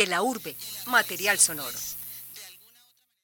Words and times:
De 0.00 0.06
la 0.06 0.22
urbe, 0.22 0.56
material 0.86 1.36
sonoro. 1.36 1.76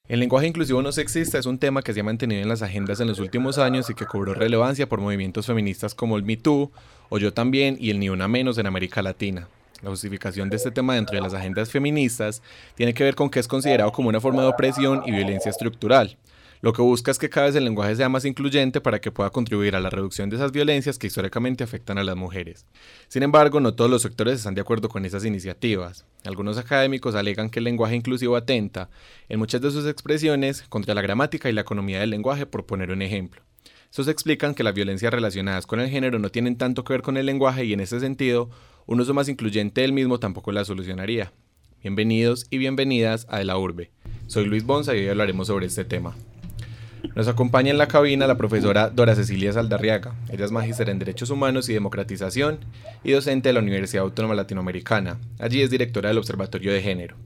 El 0.08 0.20
lenguaje 0.20 0.46
inclusivo 0.46 0.82
no 0.82 0.92
sexista 0.92 1.38
es 1.38 1.46
un 1.46 1.56
tema 1.56 1.80
que 1.80 1.94
se 1.94 2.00
ha 2.00 2.04
mantenido 2.04 2.42
en 2.42 2.50
las 2.50 2.60
agendas 2.60 3.00
en 3.00 3.08
los 3.08 3.18
últimos 3.18 3.56
años 3.56 3.88
y 3.88 3.94
que 3.94 4.04
cobró 4.04 4.34
relevancia 4.34 4.86
por 4.86 5.00
movimientos 5.00 5.46
feministas 5.46 5.94
como 5.94 6.18
el 6.18 6.22
Me 6.22 6.36
Too 6.36 6.70
o 7.08 7.16
Yo 7.16 7.32
también 7.32 7.78
y 7.80 7.88
el 7.88 7.98
Ni 7.98 8.10
Una 8.10 8.28
Menos 8.28 8.58
en 8.58 8.66
América 8.66 9.00
Latina. 9.00 9.48
La 9.80 9.88
justificación 9.88 10.50
de 10.50 10.56
este 10.56 10.70
tema 10.70 10.96
dentro 10.96 11.16
de 11.16 11.22
las 11.22 11.32
agendas 11.32 11.70
feministas 11.70 12.42
tiene 12.74 12.92
que 12.92 13.04
ver 13.04 13.14
con 13.14 13.30
que 13.30 13.40
es 13.40 13.48
considerado 13.48 13.90
como 13.90 14.10
una 14.10 14.20
forma 14.20 14.42
de 14.42 14.48
opresión 14.48 15.02
y 15.06 15.12
violencia 15.12 15.48
estructural. 15.48 16.18
Lo 16.62 16.72
que 16.72 16.82
busca 16.82 17.10
es 17.10 17.18
que 17.18 17.28
cada 17.28 17.46
vez 17.46 17.56
el 17.56 17.64
lenguaje 17.64 17.96
sea 17.96 18.08
más 18.08 18.24
incluyente 18.24 18.80
para 18.80 19.00
que 19.00 19.12
pueda 19.12 19.30
contribuir 19.30 19.76
a 19.76 19.80
la 19.80 19.90
reducción 19.90 20.30
de 20.30 20.36
esas 20.36 20.52
violencias 20.52 20.98
que 20.98 21.06
históricamente 21.06 21.64
afectan 21.64 21.98
a 21.98 22.04
las 22.04 22.16
mujeres. 22.16 22.66
Sin 23.08 23.22
embargo, 23.22 23.60
no 23.60 23.74
todos 23.74 23.90
los 23.90 24.02
sectores 24.02 24.38
están 24.38 24.54
de 24.54 24.62
acuerdo 24.62 24.88
con 24.88 25.04
esas 25.04 25.24
iniciativas. 25.24 26.06
Algunos 26.24 26.56
académicos 26.56 27.14
alegan 27.14 27.50
que 27.50 27.58
el 27.58 27.64
lenguaje 27.64 27.96
inclusivo 27.96 28.36
atenta, 28.36 28.88
en 29.28 29.38
muchas 29.38 29.60
de 29.60 29.70
sus 29.70 29.86
expresiones, 29.86 30.62
contra 30.62 30.94
la 30.94 31.02
gramática 31.02 31.50
y 31.50 31.52
la 31.52 31.60
economía 31.60 32.00
del 32.00 32.10
lenguaje, 32.10 32.46
por 32.46 32.64
poner 32.64 32.90
un 32.90 33.02
ejemplo. 33.02 33.42
Estos 33.90 34.08
explican 34.08 34.54
que 34.54 34.62
las 34.62 34.74
violencias 34.74 35.12
relacionadas 35.12 35.66
con 35.66 35.80
el 35.80 35.88
género 35.88 36.18
no 36.18 36.30
tienen 36.30 36.56
tanto 36.56 36.84
que 36.84 36.92
ver 36.92 37.02
con 37.02 37.16
el 37.16 37.26
lenguaje 37.26 37.64
y 37.64 37.72
en 37.72 37.80
ese 37.80 38.00
sentido, 38.00 38.50
un 38.86 39.00
uso 39.00 39.14
más 39.14 39.28
incluyente 39.28 39.82
del 39.82 39.92
mismo 39.92 40.18
tampoco 40.18 40.52
la 40.52 40.64
solucionaría. 40.64 41.32
Bienvenidos 41.82 42.46
y 42.50 42.58
bienvenidas 42.58 43.26
a 43.30 43.38
De 43.38 43.44
la 43.44 43.58
Urbe. 43.58 43.90
Soy 44.26 44.46
Luis 44.46 44.64
Bonza 44.64 44.94
y 44.94 45.00
hoy 45.00 45.08
hablaremos 45.08 45.46
sobre 45.46 45.66
este 45.66 45.84
tema. 45.84 46.16
Nos 47.14 47.28
acompaña 47.28 47.70
en 47.70 47.78
la 47.78 47.88
cabina 47.88 48.26
la 48.26 48.36
profesora 48.36 48.90
Dora 48.90 49.14
Cecilia 49.14 49.52
Saldarriaga. 49.52 50.14
Ella 50.30 50.44
es 50.44 50.50
magíster 50.50 50.88
en 50.88 50.98
Derechos 50.98 51.30
Humanos 51.30 51.68
y 51.68 51.74
Democratización 51.74 52.58
y 53.04 53.12
docente 53.12 53.48
de 53.48 53.52
la 53.52 53.60
Universidad 53.60 54.04
Autónoma 54.04 54.34
Latinoamericana. 54.34 55.18
Allí 55.38 55.62
es 55.62 55.70
directora 55.70 56.08
del 56.08 56.18
Observatorio 56.18 56.72
de 56.72 56.82
Género. 56.82 57.16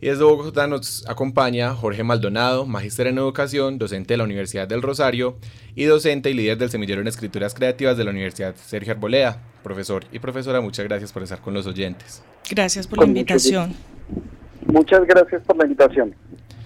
Y 0.00 0.08
desde 0.08 0.24
Bogotá 0.24 0.66
nos 0.66 1.08
acompaña 1.08 1.74
Jorge 1.74 2.04
Maldonado, 2.04 2.66
magíster 2.66 3.06
en 3.06 3.18
Educación, 3.18 3.78
docente 3.78 4.14
de 4.14 4.18
la 4.18 4.24
Universidad 4.24 4.68
del 4.68 4.82
Rosario 4.82 5.38
y 5.74 5.84
docente 5.84 6.30
y 6.30 6.34
líder 6.34 6.58
del 6.58 6.70
semillero 6.70 7.00
en 7.00 7.08
Escrituras 7.08 7.54
Creativas 7.54 7.96
de 7.96 8.04
la 8.04 8.10
Universidad 8.10 8.54
Sergio 8.56 8.92
Arboleda. 8.92 9.42
Profesor 9.62 10.04
y 10.12 10.18
profesora, 10.18 10.60
muchas 10.60 10.84
gracias 10.84 11.12
por 11.12 11.22
estar 11.22 11.40
con 11.40 11.54
los 11.54 11.66
oyentes. 11.66 12.22
Gracias 12.50 12.86
por 12.86 12.98
la 12.98 13.06
invitación. 13.06 13.74
Muchas 14.66 15.06
gracias 15.06 15.42
por 15.42 15.56
la 15.56 15.64
invitación. 15.64 16.14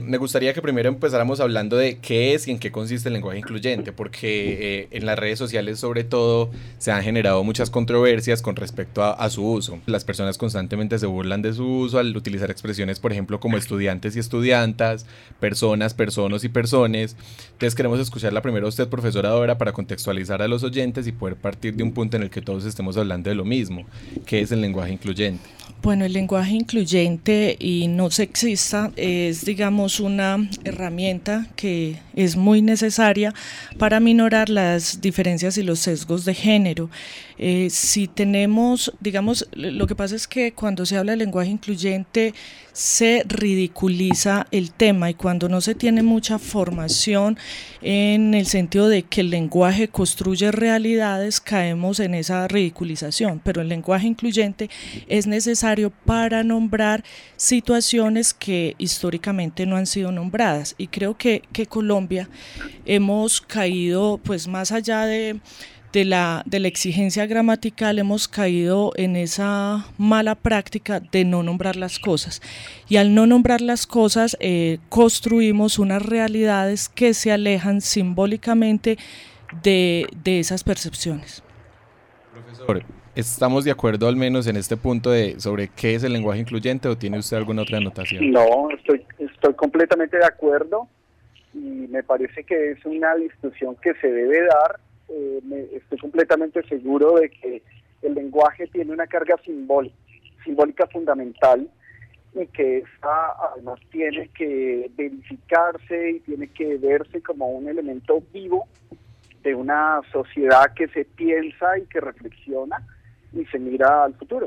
Me 0.00 0.16
gustaría 0.16 0.54
que 0.54 0.62
primero 0.62 0.88
empezáramos 0.88 1.40
hablando 1.40 1.76
de 1.76 1.98
qué 1.98 2.32
es 2.32 2.48
y 2.48 2.52
en 2.52 2.58
qué 2.58 2.72
consiste 2.72 3.10
el 3.10 3.12
lenguaje 3.12 3.38
incluyente, 3.38 3.92
porque 3.92 4.80
eh, 4.80 4.88
en 4.92 5.04
las 5.04 5.18
redes 5.18 5.38
sociales 5.38 5.78
sobre 5.78 6.04
todo 6.04 6.50
se 6.78 6.90
han 6.90 7.02
generado 7.02 7.44
muchas 7.44 7.68
controversias 7.68 8.40
con 8.40 8.56
respecto 8.56 9.04
a, 9.04 9.30
su 9.30 9.46
uso. 9.46 9.78
Las 9.86 10.04
personas 10.04 10.38
constantemente 10.38 10.98
se 10.98 11.06
burlan 11.06 11.42
de 11.42 11.52
su 11.52 11.66
uso 11.66 11.98
al 11.98 12.16
utilizar 12.16 12.50
expresiones, 12.50 12.98
por 12.98 13.12
ejemplo, 13.12 13.40
como 13.40 13.58
estudiantes 13.58 14.16
y 14.16 14.20
estudiantas, 14.20 15.04
personas, 15.38 15.92
personas 15.92 16.44
y 16.44 16.48
personas. 16.48 17.14
Entonces 17.52 17.74
queremos 17.74 18.00
escucharla 18.00 18.40
primero 18.40 18.66
a 18.66 18.70
usted, 18.70 18.88
profesora 18.88 19.28
Dora, 19.28 19.58
para 19.58 19.72
contextualizar 19.72 20.40
a 20.40 20.48
los 20.48 20.64
oyentes 20.64 21.06
y 21.06 21.12
poder 21.12 21.36
partir 21.36 21.76
de 21.76 21.82
un 21.82 21.92
punto 21.92 22.16
en 22.16 22.22
el 22.22 22.30
que 22.30 22.40
todos 22.40 22.64
estemos 22.64 22.96
hablando 22.96 23.28
de 23.28 23.36
lo 23.36 23.44
mismo, 23.44 23.84
qué 24.24 24.40
es 24.40 24.50
el 24.50 24.62
lenguaje 24.62 24.92
incluyente. 24.92 25.59
Bueno, 25.82 26.04
el 26.04 26.12
lenguaje 26.12 26.52
incluyente 26.52 27.56
y 27.58 27.88
no 27.88 28.10
sexista 28.10 28.92
es, 28.96 29.46
digamos, 29.46 29.98
una 29.98 30.46
herramienta 30.62 31.46
que 31.56 31.96
es 32.14 32.36
muy 32.36 32.60
necesaria 32.60 33.32
para 33.78 33.98
minorar 33.98 34.50
las 34.50 35.00
diferencias 35.00 35.56
y 35.56 35.62
los 35.62 35.78
sesgos 35.78 36.26
de 36.26 36.34
género. 36.34 36.90
Eh, 37.38 37.68
si 37.70 38.08
tenemos, 38.08 38.92
digamos, 39.00 39.48
lo 39.52 39.86
que 39.86 39.94
pasa 39.94 40.14
es 40.14 40.28
que 40.28 40.52
cuando 40.52 40.84
se 40.84 40.98
habla 40.98 41.12
de 41.12 41.16
lenguaje 41.16 41.48
incluyente 41.48 42.34
se 42.74 43.24
ridiculiza 43.26 44.46
el 44.50 44.72
tema 44.72 45.08
y 45.08 45.14
cuando 45.14 45.48
no 45.48 45.62
se 45.62 45.74
tiene 45.74 46.02
mucha 46.02 46.38
formación 46.38 47.38
en 47.80 48.34
el 48.34 48.46
sentido 48.46 48.88
de 48.88 49.04
que 49.04 49.22
el 49.22 49.30
lenguaje 49.30 49.88
construye 49.88 50.52
realidades, 50.52 51.40
caemos 51.40 52.00
en 52.00 52.14
esa 52.14 52.46
ridiculización, 52.46 53.40
pero 53.42 53.62
el 53.62 53.68
lenguaje 53.68 54.06
incluyente 54.06 54.68
es 55.08 55.26
necesario 55.26 55.69
para 56.04 56.42
nombrar 56.42 57.04
situaciones 57.36 58.34
que 58.34 58.74
históricamente 58.78 59.66
no 59.66 59.76
han 59.76 59.86
sido 59.86 60.12
nombradas 60.12 60.74
y 60.78 60.88
creo 60.88 61.16
que, 61.16 61.42
que 61.52 61.66
Colombia 61.66 62.28
hemos 62.84 63.40
caído 63.40 64.18
pues 64.22 64.48
más 64.48 64.72
allá 64.72 65.06
de 65.06 65.40
de 65.92 66.04
la, 66.04 66.42
de 66.46 66.60
la 66.60 66.68
exigencia 66.68 67.26
gramatical 67.26 67.98
hemos 67.98 68.28
caído 68.28 68.92
en 68.96 69.16
esa 69.16 69.86
mala 69.98 70.34
práctica 70.34 71.00
de 71.00 71.24
no 71.24 71.42
nombrar 71.42 71.76
las 71.76 71.98
cosas. 71.98 72.40
Y 72.88 72.96
al 72.96 73.14
no 73.14 73.26
nombrar 73.26 73.60
las 73.60 73.86
cosas, 73.86 74.36
eh, 74.40 74.78
construimos 74.88 75.78
unas 75.78 76.02
realidades 76.02 76.88
que 76.88 77.14
se 77.14 77.32
alejan 77.32 77.80
simbólicamente 77.80 78.98
de, 79.62 80.06
de 80.22 80.38
esas 80.38 80.62
percepciones. 80.62 81.42
Profesor, 82.32 82.84
¿estamos 83.20 83.64
de 83.64 83.70
acuerdo 83.70 84.08
al 84.08 84.16
menos 84.16 84.46
en 84.46 84.56
este 84.56 84.76
punto 84.76 85.10
de 85.10 85.38
sobre 85.38 85.68
qué 85.68 85.94
es 85.94 86.02
el 86.02 86.12
lenguaje 86.12 86.40
incluyente 86.40 86.88
o 86.88 86.96
tiene 86.96 87.18
usted 87.18 87.36
alguna 87.36 87.62
otra 87.62 87.78
anotación? 87.78 88.30
No, 88.30 88.70
estoy, 88.70 89.04
estoy 89.18 89.54
completamente 89.54 90.16
de 90.16 90.24
acuerdo 90.24 90.88
y 91.54 91.58
me 91.58 92.02
parece 92.02 92.44
que 92.44 92.72
es 92.72 92.84
una 92.84 93.14
discusión 93.14 93.76
que 93.82 93.94
se 93.94 94.10
debe 94.10 94.44
dar 94.46 94.80
eh, 95.10 95.40
me, 95.42 95.62
estoy 95.76 95.98
completamente 95.98 96.62
seguro 96.68 97.14
de 97.16 97.30
que 97.30 97.62
el 98.02 98.14
lenguaje 98.14 98.68
tiene 98.68 98.92
una 98.92 99.06
carga 99.06 99.36
simbólica, 99.44 99.96
simbólica 100.44 100.86
fundamental 100.86 101.68
y 102.32 102.46
que 102.46 102.78
esta 102.78 103.32
además 103.52 103.80
tiene 103.90 104.28
que 104.28 104.88
verificarse 104.96 106.10
y 106.10 106.20
tiene 106.20 106.46
que 106.48 106.76
verse 106.76 107.20
como 107.22 107.48
un 107.50 107.68
elemento 107.68 108.22
vivo 108.32 108.68
de 109.42 109.54
una 109.54 110.00
sociedad 110.12 110.72
que 110.74 110.86
se 110.88 111.04
piensa 111.04 111.76
y 111.78 111.86
que 111.86 112.00
reflexiona 112.00 112.76
y 113.32 113.44
se 113.46 113.58
mira 113.58 114.04
al 114.04 114.14
futuro. 114.14 114.46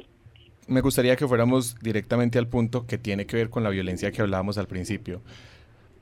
Me 0.67 0.81
gustaría 0.81 1.15
que 1.15 1.27
fuéramos 1.27 1.75
directamente 1.81 2.39
al 2.39 2.47
punto 2.47 2.85
que 2.87 2.97
tiene 2.97 3.25
que 3.25 3.35
ver 3.35 3.49
con 3.49 3.63
la 3.63 3.69
violencia 3.69 4.11
que 4.11 4.21
hablábamos 4.21 4.57
al 4.57 4.67
principio. 4.67 5.21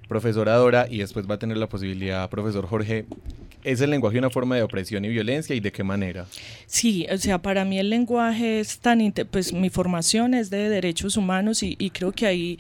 Profesora 0.08 0.56
Dora, 0.56 0.88
y 0.90 1.00
después 1.00 1.30
va 1.30 1.36
a 1.36 1.40
tener 1.40 1.58
la 1.58 1.68
posibilidad, 1.68 2.30
profesor 2.30 2.68
Jorge, 2.68 3.06
¿Es 3.64 3.80
el 3.81 3.92
lenguaje 3.92 4.18
una 4.18 4.30
forma 4.30 4.56
de 4.56 4.64
opresión 4.64 5.06
y 5.06 5.09
violencia 5.09 5.56
y 5.56 5.59
de 5.59 5.72
qué 5.72 5.84
manera? 5.84 6.25
Sí, 6.66 7.06
o 7.12 7.18
sea, 7.18 7.40
para 7.40 7.64
mí 7.64 7.78
el 7.78 7.90
lenguaje 7.90 8.59
es 8.59 8.80
tan, 8.80 9.13
pues 9.30 9.53
mi 9.53 9.69
formación 9.69 10.34
es 10.34 10.50
de 10.50 10.68
derechos 10.69 11.16
humanos 11.16 11.62
y, 11.62 11.75
y 11.78 11.92
creo 11.92 12.12
que 12.12 12.25
ahí 12.25 12.59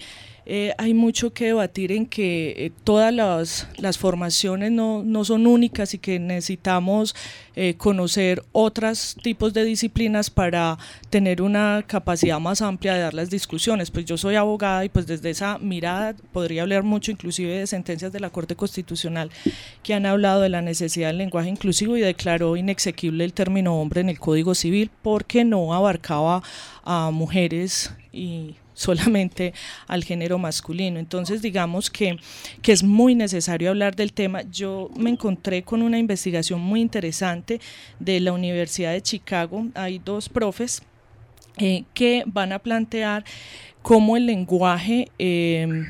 eh, 0.53 0.73
hay 0.77 0.93
mucho 0.93 1.33
que 1.33 1.45
debatir 1.45 1.93
en 1.93 2.05
que 2.05 2.53
eh, 2.57 2.71
todas 2.83 3.13
las, 3.13 3.97
formaciones 3.97 4.69
no, 4.69 5.01
no, 5.01 5.23
son 5.23 5.47
únicas 5.47 5.93
y 5.93 5.97
que 5.97 6.19
necesitamos 6.19 7.15
eh, 7.55 7.75
conocer 7.75 8.43
otros 8.51 9.15
tipos 9.23 9.53
de 9.53 9.63
disciplinas 9.63 10.29
para 10.29 10.77
tener 11.09 11.41
una 11.41 11.85
capacidad 11.87 12.37
más 12.41 12.61
amplia 12.61 12.95
de 12.95 12.99
dar 12.99 13.13
las 13.13 13.29
discusiones. 13.29 13.91
Pues 13.91 14.03
yo 14.03 14.17
soy 14.17 14.35
abogada 14.35 14.83
y 14.83 14.89
pues 14.89 15.07
desde 15.07 15.29
esa 15.29 15.57
mirada 15.57 16.15
podría 16.33 16.63
hablar 16.63 16.83
mucho 16.83 17.11
inclusive 17.11 17.59
de 17.59 17.65
sentencias 17.65 18.11
de 18.11 18.19
la 18.19 18.29
Corte 18.29 18.57
Constitucional 18.57 19.31
que 19.83 19.93
han 19.93 20.05
hablado 20.05 20.41
de 20.41 20.49
la 20.49 20.61
necesidad 20.61 21.07
del 21.07 21.19
lenguaje 21.19 21.47
inclusivo 21.47 21.95
y 21.95 22.01
declaró 22.01 22.57
inexequible 22.57 23.23
el 23.23 23.31
término 23.31 23.79
hombre 23.79 24.01
en 24.01 24.09
el 24.09 24.19
Código 24.19 24.53
Civil 24.53 24.91
porque 25.01 25.45
no 25.45 25.73
abarcaba 25.73 26.43
a 26.83 27.09
mujeres 27.11 27.93
y 28.11 28.55
solamente 28.73 29.53
al 29.87 30.03
género 30.03 30.37
masculino. 30.37 30.99
Entonces, 30.99 31.41
digamos 31.41 31.89
que, 31.89 32.17
que 32.61 32.71
es 32.71 32.83
muy 32.83 33.15
necesario 33.15 33.69
hablar 33.69 33.95
del 33.95 34.13
tema. 34.13 34.41
Yo 34.43 34.89
me 34.95 35.09
encontré 35.09 35.63
con 35.63 35.81
una 35.81 35.99
investigación 35.99 36.61
muy 36.61 36.81
interesante 36.81 37.59
de 37.99 38.19
la 38.19 38.33
Universidad 38.33 38.93
de 38.93 39.01
Chicago. 39.01 39.67
Hay 39.73 39.99
dos 39.99 40.29
profes 40.29 40.81
eh, 41.57 41.83
que 41.93 42.23
van 42.25 42.53
a 42.53 42.59
plantear 42.59 43.23
cómo 43.81 44.17
el 44.17 44.25
lenguaje... 44.25 45.09
Eh, 45.19 45.85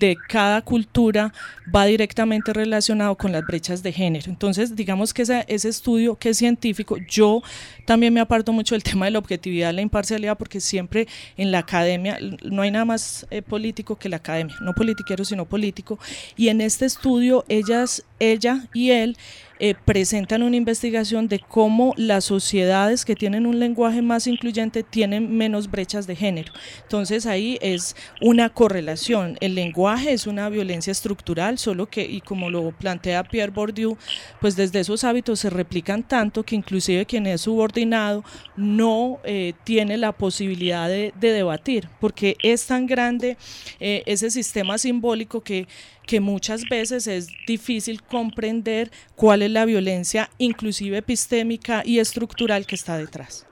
de 0.00 0.16
cada 0.28 0.62
cultura 0.62 1.32
va 1.72 1.84
directamente 1.84 2.52
relacionado 2.52 3.14
con 3.16 3.32
las 3.32 3.46
brechas 3.46 3.82
de 3.82 3.92
género. 3.92 4.30
Entonces, 4.30 4.74
digamos 4.74 5.14
que 5.14 5.22
ese, 5.22 5.44
estudio 5.46 6.16
que 6.16 6.30
es 6.30 6.38
científico, 6.38 6.96
yo 7.08 7.42
también 7.84 8.12
me 8.12 8.20
aparto 8.20 8.52
mucho 8.52 8.74
del 8.74 8.82
tema 8.90 9.04
de 9.04 9.12
la 9.12 9.18
objetividad, 9.18 9.72
la 9.72 9.82
imparcialidad, 9.82 10.36
porque 10.38 10.58
siempre 10.60 11.06
en 11.36 11.52
la 11.52 11.58
academia 11.58 12.18
no 12.42 12.62
hay 12.62 12.70
nada 12.70 12.86
más 12.86 13.26
eh, 13.30 13.42
político 13.42 13.96
que 13.96 14.08
la 14.08 14.16
academia, 14.16 14.56
no 14.62 14.72
politiquero, 14.72 15.24
sino 15.24 15.44
político. 15.44 15.98
Y 16.36 16.48
en 16.48 16.62
este 16.62 16.86
estudio, 16.86 17.44
ellas, 17.48 18.02
ella 18.18 18.64
y 18.72 18.90
él 18.90 19.16
eh, 19.62 19.74
presentan 19.84 20.42
una 20.42 20.56
investigación 20.56 21.28
de 21.28 21.38
cómo 21.38 21.92
las 21.98 22.24
sociedades 22.24 23.04
que 23.04 23.14
tienen 23.14 23.44
un 23.46 23.58
lenguaje 23.58 24.00
más 24.00 24.26
incluyente 24.26 24.82
tienen 24.82 25.36
menos 25.36 25.70
brechas 25.70 26.06
de 26.06 26.16
género. 26.16 26.52
Entonces 26.82 27.26
ahí 27.26 27.58
es 27.60 27.94
una 28.22 28.48
correlación. 28.48 29.36
El 29.40 29.54
lenguaje 29.54 30.12
es 30.12 30.26
una 30.26 30.48
violencia 30.48 30.90
estructural, 30.90 31.58
solo 31.58 31.90
que, 31.90 32.02
y 32.02 32.22
como 32.22 32.48
lo 32.48 32.70
plantea 32.72 33.22
Pierre 33.24 33.52
Bourdieu, 33.52 33.98
pues 34.40 34.56
desde 34.56 34.80
esos 34.80 35.04
hábitos 35.04 35.40
se 35.40 35.50
replican 35.50 36.02
tanto 36.04 36.42
que 36.42 36.56
inclusive 36.56 37.04
quien 37.04 37.26
es 37.26 37.42
subordinado 37.42 38.24
no 38.56 39.18
eh, 39.24 39.52
tiene 39.64 39.98
la 39.98 40.12
posibilidad 40.12 40.88
de, 40.88 41.12
debatir, 41.20 41.88
porque 42.00 42.36
es 42.42 42.66
tan 42.66 42.86
grande 42.86 43.36
eh, 43.78 44.02
ese 44.06 44.30
sistema 44.30 44.78
simbólico 44.78 45.42
que 45.42 45.68
que 46.10 46.18
muchas 46.18 46.68
veces 46.68 47.06
es 47.06 47.28
difícil 47.46 48.02
comprender 48.02 48.90
cuál 49.14 49.42
es 49.42 49.50
la 49.52 49.64
violencia, 49.64 50.28
inclusive 50.38 50.96
epistémica 50.96 51.82
y 51.84 52.00
estructural 52.00 52.66
que 52.66 52.74
está 52.74 52.98
detrás. 52.98 53.46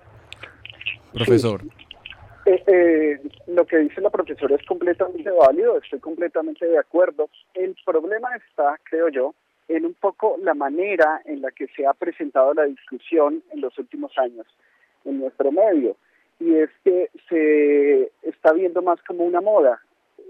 Profesor. 1.13 1.61
Eh, 2.47 2.65
eh, 2.67 3.21
lo 3.47 3.65
que 3.65 3.79
dice 3.79 4.01
la 4.01 4.11
profesora 4.11 4.57
es 4.57 4.67
completamente 4.67 5.31
válido, 5.31 5.79
estoy 5.79 6.01
completamente 6.01 6.67
de 6.67 6.79
acuerdo. 6.79 7.31
El 7.55 7.77
problema 7.87 8.29
está, 8.35 8.77
creo 8.91 9.09
yo, 9.09 9.35
en 9.69 9.85
un 9.85 9.95
poco 9.95 10.37
la 10.43 10.55
manera 10.55 11.23
en 11.27 11.43
la 11.43 11.53
que 11.53 11.69
se 11.77 11.87
ha 11.87 11.95
presentado 11.95 12.55
la 12.55 12.65
discusión 12.65 13.41
en 13.53 13.61
los 13.61 13.79
últimos 13.79 14.11
años 14.19 14.47
en 15.05 15.21
nuestro 15.21 15.53
medio. 15.53 15.97
Y 16.41 16.57
es 16.57 16.71
que 16.83 17.09
se 17.29 18.11
está 18.29 18.53
viendo 18.53 18.83
más 18.83 18.99
como 19.07 19.23
una 19.23 19.41
moda 19.41 19.81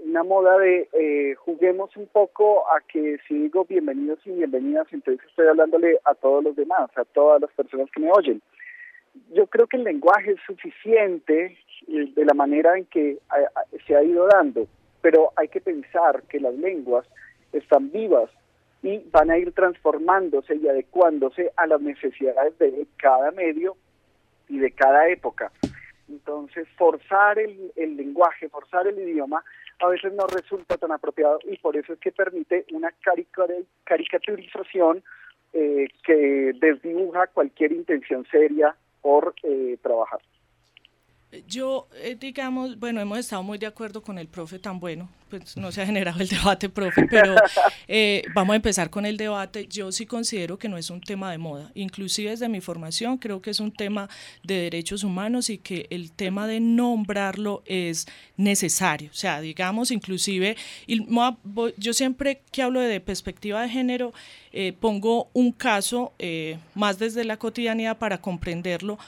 una 0.04 0.22
moda 0.22 0.58
de 0.58 0.88
eh, 0.92 1.34
juguemos 1.34 1.96
un 1.96 2.06
poco 2.06 2.70
a 2.70 2.80
que 2.80 3.18
si 3.26 3.34
digo 3.34 3.64
bienvenidos 3.64 4.18
y 4.24 4.30
bienvenidas, 4.30 4.86
entonces 4.92 5.26
estoy 5.28 5.48
hablándole 5.48 5.98
a 6.04 6.14
todos 6.14 6.44
los 6.44 6.56
demás, 6.56 6.90
a 6.96 7.04
todas 7.04 7.40
las 7.40 7.50
personas 7.52 7.90
que 7.90 8.00
me 8.00 8.10
oyen. 8.10 8.40
Yo 9.32 9.46
creo 9.46 9.66
que 9.66 9.76
el 9.76 9.84
lenguaje 9.84 10.32
es 10.32 10.40
suficiente 10.46 11.58
eh, 11.88 12.12
de 12.14 12.24
la 12.24 12.34
manera 12.34 12.76
en 12.78 12.84
que 12.86 13.18
se 13.86 13.96
ha 13.96 14.02
ido 14.02 14.26
dando, 14.26 14.66
pero 15.00 15.32
hay 15.36 15.48
que 15.48 15.60
pensar 15.60 16.22
que 16.24 16.40
las 16.40 16.54
lenguas 16.54 17.06
están 17.52 17.90
vivas 17.90 18.30
y 18.82 18.98
van 19.10 19.30
a 19.30 19.38
ir 19.38 19.52
transformándose 19.52 20.54
y 20.56 20.68
adecuándose 20.68 21.52
a 21.56 21.66
las 21.66 21.80
necesidades 21.80 22.56
de 22.58 22.86
cada 22.96 23.30
medio 23.32 23.76
y 24.48 24.58
de 24.58 24.70
cada 24.70 25.08
época. 25.08 25.50
Entonces, 26.08 26.66
forzar 26.78 27.38
el, 27.38 27.72
el 27.76 27.96
lenguaje, 27.96 28.48
forzar 28.48 28.86
el 28.86 28.98
idioma, 28.98 29.42
a 29.80 29.88
veces 29.88 30.12
no 30.12 30.26
resulta 30.26 30.76
tan 30.76 30.92
apropiado 30.92 31.38
y 31.44 31.56
por 31.58 31.76
eso 31.76 31.92
es 31.92 31.98
que 32.00 32.12
permite 32.12 32.66
una 32.72 32.92
caricaturización 33.84 35.02
eh, 35.52 35.88
que 36.04 36.52
desdibuja 36.60 37.28
cualquier 37.28 37.72
intención 37.72 38.26
seria 38.30 38.74
por 39.00 39.34
eh, 39.42 39.78
trabajar. 39.82 40.20
Yo, 41.46 41.88
eh, 42.02 42.16
digamos, 42.18 42.78
bueno, 42.78 43.02
hemos 43.02 43.18
estado 43.18 43.42
muy 43.42 43.58
de 43.58 43.66
acuerdo 43.66 44.02
con 44.02 44.18
el 44.18 44.28
profe 44.28 44.58
tan 44.58 44.80
bueno, 44.80 45.10
pues 45.28 45.58
no 45.58 45.70
se 45.70 45.82
ha 45.82 45.86
generado 45.86 46.20
el 46.20 46.28
debate, 46.30 46.70
profe, 46.70 47.04
pero 47.04 47.36
eh, 47.86 48.22
vamos 48.34 48.54
a 48.54 48.56
empezar 48.56 48.88
con 48.88 49.04
el 49.04 49.18
debate. 49.18 49.66
Yo 49.68 49.92
sí 49.92 50.06
considero 50.06 50.58
que 50.58 50.70
no 50.70 50.78
es 50.78 50.88
un 50.88 51.02
tema 51.02 51.30
de 51.30 51.36
moda, 51.36 51.70
inclusive 51.74 52.30
desde 52.30 52.48
mi 52.48 52.62
formación 52.62 53.18
creo 53.18 53.42
que 53.42 53.50
es 53.50 53.60
un 53.60 53.72
tema 53.72 54.08
de 54.42 54.54
derechos 54.54 55.04
humanos 55.04 55.50
y 55.50 55.58
que 55.58 55.86
el 55.90 56.12
tema 56.12 56.46
de 56.46 56.60
nombrarlo 56.60 57.62
es 57.66 58.06
necesario. 58.38 59.10
O 59.10 59.16
sea, 59.16 59.42
digamos, 59.42 59.90
inclusive, 59.90 60.56
yo 61.76 61.92
siempre 61.92 62.40
que 62.50 62.62
hablo 62.62 62.80
de 62.80 63.00
perspectiva 63.00 63.60
de 63.60 63.68
género, 63.68 64.14
eh, 64.50 64.72
pongo 64.72 65.28
un 65.34 65.52
caso 65.52 66.14
más 66.74 66.98
desde 66.98 67.24
la 67.24 67.36
cotidianidad 67.36 67.98
para 67.98 68.22
comprenderlo 68.22 68.98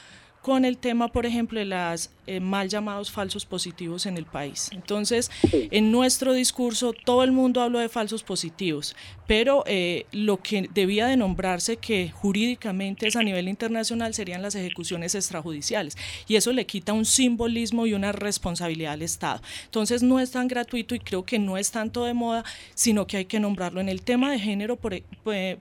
con 0.41 0.65
el 0.65 0.77
tema, 0.77 1.07
por 1.09 1.25
ejemplo, 1.25 1.59
de 1.59 1.65
las 1.65 2.09
eh, 2.25 2.39
mal 2.39 2.67
llamados 2.67 3.11
falsos 3.11 3.45
positivos 3.45 4.05
en 4.05 4.17
el 4.17 4.25
país. 4.25 4.69
Entonces, 4.71 5.29
en 5.51 5.91
nuestro 5.91 6.33
discurso 6.33 6.93
todo 6.93 7.23
el 7.23 7.31
mundo 7.31 7.61
habló 7.61 7.79
de 7.79 7.89
falsos 7.89 8.23
positivos, 8.23 8.95
pero 9.31 9.63
eh, 9.65 10.07
lo 10.11 10.41
que 10.41 10.67
debía 10.73 11.07
de 11.07 11.15
nombrarse 11.15 11.77
que 11.77 12.09
jurídicamente 12.09 13.07
es 13.07 13.15
a 13.15 13.23
nivel 13.23 13.47
internacional 13.47 14.13
serían 14.13 14.41
las 14.41 14.55
ejecuciones 14.55 15.15
extrajudiciales 15.15 15.95
y 16.27 16.35
eso 16.35 16.51
le 16.51 16.65
quita 16.65 16.91
un 16.91 17.05
simbolismo 17.05 17.87
y 17.87 17.93
una 17.93 18.11
responsabilidad 18.11 18.91
al 18.91 19.03
Estado. 19.03 19.41
Entonces, 19.63 20.03
no 20.03 20.19
es 20.19 20.31
tan 20.31 20.49
gratuito 20.49 20.95
y 20.95 20.99
creo 20.99 21.23
que 21.23 21.39
no 21.39 21.57
es 21.57 21.71
tanto 21.71 22.03
de 22.03 22.13
moda, 22.13 22.43
sino 22.75 23.07
que 23.07 23.15
hay 23.15 23.23
que 23.23 23.39
nombrarlo. 23.39 23.79
En 23.79 23.87
el 23.87 24.01
tema 24.01 24.29
de 24.29 24.37
género, 24.37 24.75
por, 24.75 24.95
e, 24.95 25.05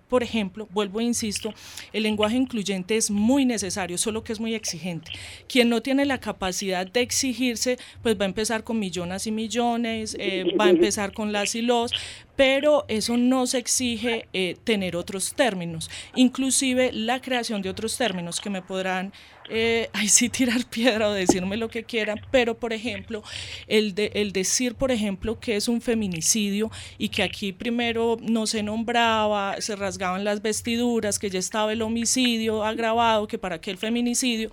por 0.09 0.25
ejemplo, 0.25 0.67
vuelvo 0.73 0.99
e 0.99 1.05
insisto, 1.05 1.55
el 1.93 2.03
lenguaje 2.03 2.37
incluyente 2.39 2.97
es 2.97 3.09
muy 3.09 3.45
necesario, 3.45 3.99
solo 3.99 4.25
que 4.25 4.33
es 4.33 4.41
muy 4.41 4.57
exigente. 4.57 5.13
Quien 5.47 5.69
no 5.69 5.81
tiene 5.81 6.07
la 6.07 6.19
capacidad 6.19 6.89
de 6.89 7.03
exigirse, 7.03 7.79
pues 8.03 8.19
va 8.19 8.25
a 8.25 8.29
empezar 8.31 8.65
con 8.65 8.81
millones 8.81 9.29
y 9.29 9.31
millones, 9.31 10.17
eh, 10.19 10.57
va 10.59 10.65
a 10.65 10.71
empezar 10.71 11.13
con 11.13 11.31
las 11.31 11.55
y 11.55 11.63
los, 11.63 11.93
pero 12.41 12.87
eso 12.89 13.19
no 13.19 13.47
se 13.47 13.59
exige 13.59 14.27
eh, 14.33 14.57
tener 14.65 14.97
otros 14.97 15.35
términos, 15.35 15.91
inclusive 16.15 16.91
la 16.91 17.21
creación 17.21 17.61
de 17.61 17.69
otros 17.69 17.99
términos 17.99 18.41
que 18.41 18.49
me 18.49 18.63
podrán, 18.63 19.13
eh, 19.51 19.91
ay 19.93 20.09
sí, 20.09 20.31
tirar 20.31 20.65
piedra 20.65 21.11
o 21.11 21.13
decirme 21.13 21.59
lo 21.59 21.69
que 21.69 21.85
quieran, 21.85 22.19
pero 22.31 22.59
por 22.59 22.73
ejemplo, 22.73 23.23
el, 23.67 23.93
el 24.15 24.33
decir, 24.33 24.75
por 24.75 24.91
ejemplo, 24.91 25.39
que 25.39 25.57
es 25.57 25.69
un 25.69 25.83
feminicidio 25.83 26.71
y 26.97 27.11
que 27.11 27.23
aquí 27.23 27.53
primero 27.53 28.17
no 28.23 28.47
se 28.47 28.63
nombraba, 28.63 29.61
se 29.61 29.77
rasgaban 29.77 30.25
las 30.25 30.41
vestiduras, 30.41 31.19
que 31.19 31.29
ya 31.29 31.39
estaba 31.39 31.75
el 31.75 31.83
homicidio 31.83 32.65
agravado, 32.65 33.29
que 33.29 33.37
para 33.37 33.61
qué 33.61 33.71
el 33.71 33.77
feminicidio, 33.77 34.51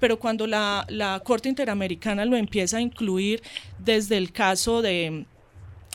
pero 0.00 0.18
cuando 0.18 0.46
la, 0.46 0.86
la 0.88 1.20
Corte 1.20 1.50
Interamericana 1.50 2.24
lo 2.24 2.34
empieza 2.34 2.78
a 2.78 2.80
incluir 2.80 3.42
desde 3.78 4.16
el 4.16 4.32
caso 4.32 4.80
de 4.80 5.26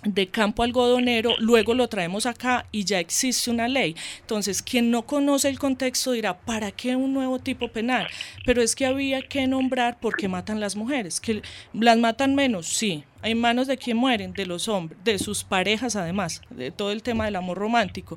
de 0.03 0.27
campo 0.27 0.63
algodonero, 0.63 1.35
luego 1.39 1.73
lo 1.73 1.87
traemos 1.87 2.25
acá 2.25 2.65
y 2.71 2.85
ya 2.85 2.99
existe 2.99 3.51
una 3.51 3.67
ley. 3.67 3.95
Entonces, 4.21 4.61
quien 4.61 4.91
no 4.91 5.03
conoce 5.03 5.49
el 5.49 5.59
contexto 5.59 6.11
dirá, 6.11 6.39
¿para 6.39 6.71
qué 6.71 6.95
un 6.95 7.13
nuevo 7.13 7.39
tipo 7.39 7.67
penal? 7.67 8.07
Pero 8.45 8.61
es 8.61 8.75
que 8.75 8.85
había 8.85 9.21
que 9.21 9.47
nombrar 9.47 9.99
por 9.99 10.15
qué 10.15 10.27
matan 10.27 10.59
las 10.59 10.75
mujeres, 10.75 11.19
que 11.19 11.41
las 11.73 11.97
matan 11.97 12.35
menos, 12.35 12.67
sí, 12.67 13.03
hay 13.21 13.35
manos 13.35 13.67
de 13.67 13.77
quien 13.77 13.97
mueren, 13.97 14.33
de 14.33 14.45
los 14.45 14.67
hombres, 14.67 15.03
de 15.03 15.19
sus 15.19 15.43
parejas 15.43 15.95
además, 15.95 16.41
de 16.49 16.71
todo 16.71 16.91
el 16.91 17.03
tema 17.03 17.25
del 17.25 17.35
amor 17.35 17.57
romántico. 17.57 18.15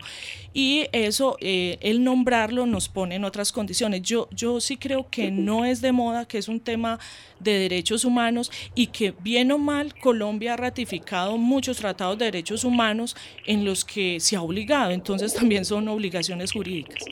Y 0.53 0.87
eso, 0.93 1.37
eh, 1.41 1.79
el 1.81 2.03
nombrarlo 2.05 2.67
nos 2.67 2.89
pone 2.89 3.17
en 3.17 3.25
otras 3.25 3.53
condiciones. 3.53 4.03
Yo, 4.03 4.29
yo 4.31 4.61
sí 4.61 4.77
creo 4.77 5.07
que 5.11 5.31
no 5.31 5.65
es 5.65 5.81
de 5.81 5.93
moda, 5.93 6.27
que 6.27 6.39
es 6.39 6.49
un 6.49 6.61
tema 6.61 6.99
de 7.41 7.59
derechos 7.59 8.05
humanos 8.05 8.51
y 8.75 8.89
que 8.89 9.15
bien 9.21 9.53
o 9.53 9.59
mal 9.59 9.95
Colombia 9.95 10.55
ha 10.55 10.57
ratificado 10.57 11.37
muchos 11.37 11.79
tratados 11.79 12.19
de 12.19 12.27
derechos 12.27 12.65
humanos 12.65 13.17
en 13.47 13.65
los 13.65 13.85
que 13.85 14.21
se 14.21 14.37
ha 14.37 14.43
obligado, 14.43 14.91
entonces 14.91 15.35
también 15.35 15.65
son 15.65 15.89
obligaciones 15.89 16.53
jurídicas. 16.53 17.05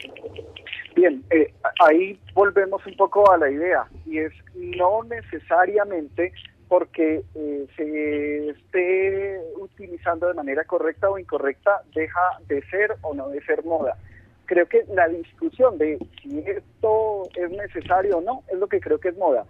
Bien, 0.95 1.23
eh, 1.31 1.53
ahí 1.81 2.19
volvemos 2.35 2.85
un 2.87 2.95
poco 2.97 3.31
a 3.31 3.39
la 3.39 3.51
idea 3.51 3.87
y 4.07 4.19
es 4.19 4.33
no 4.55 5.03
necesariamente 5.05 6.33
porque 6.73 7.23
eh, 7.35 7.67
se 7.77 8.49
esté 8.49 9.39
utilizando 9.61 10.27
de 10.27 10.33
manera 10.33 10.65
correcta 10.65 11.11
o 11.11 11.19
incorrecta, 11.19 11.83
deja 11.95 12.19
de 12.49 12.63
ser 12.71 12.97
o 13.03 13.13
no 13.13 13.29
de 13.29 13.43
ser 13.43 13.63
moda. 13.63 13.99
Creo 14.47 14.67
que 14.67 14.83
la 14.95 15.07
discusión 15.07 15.77
de 15.77 15.99
si 16.23 16.39
esto 16.39 17.29
es 17.35 17.51
necesario 17.51 18.17
o 18.17 18.21
no 18.23 18.43
es 18.51 18.59
lo 18.59 18.69
que 18.69 18.81
creo 18.81 18.99
que 18.99 19.11
es 19.11 19.19
moda. 19.19 19.45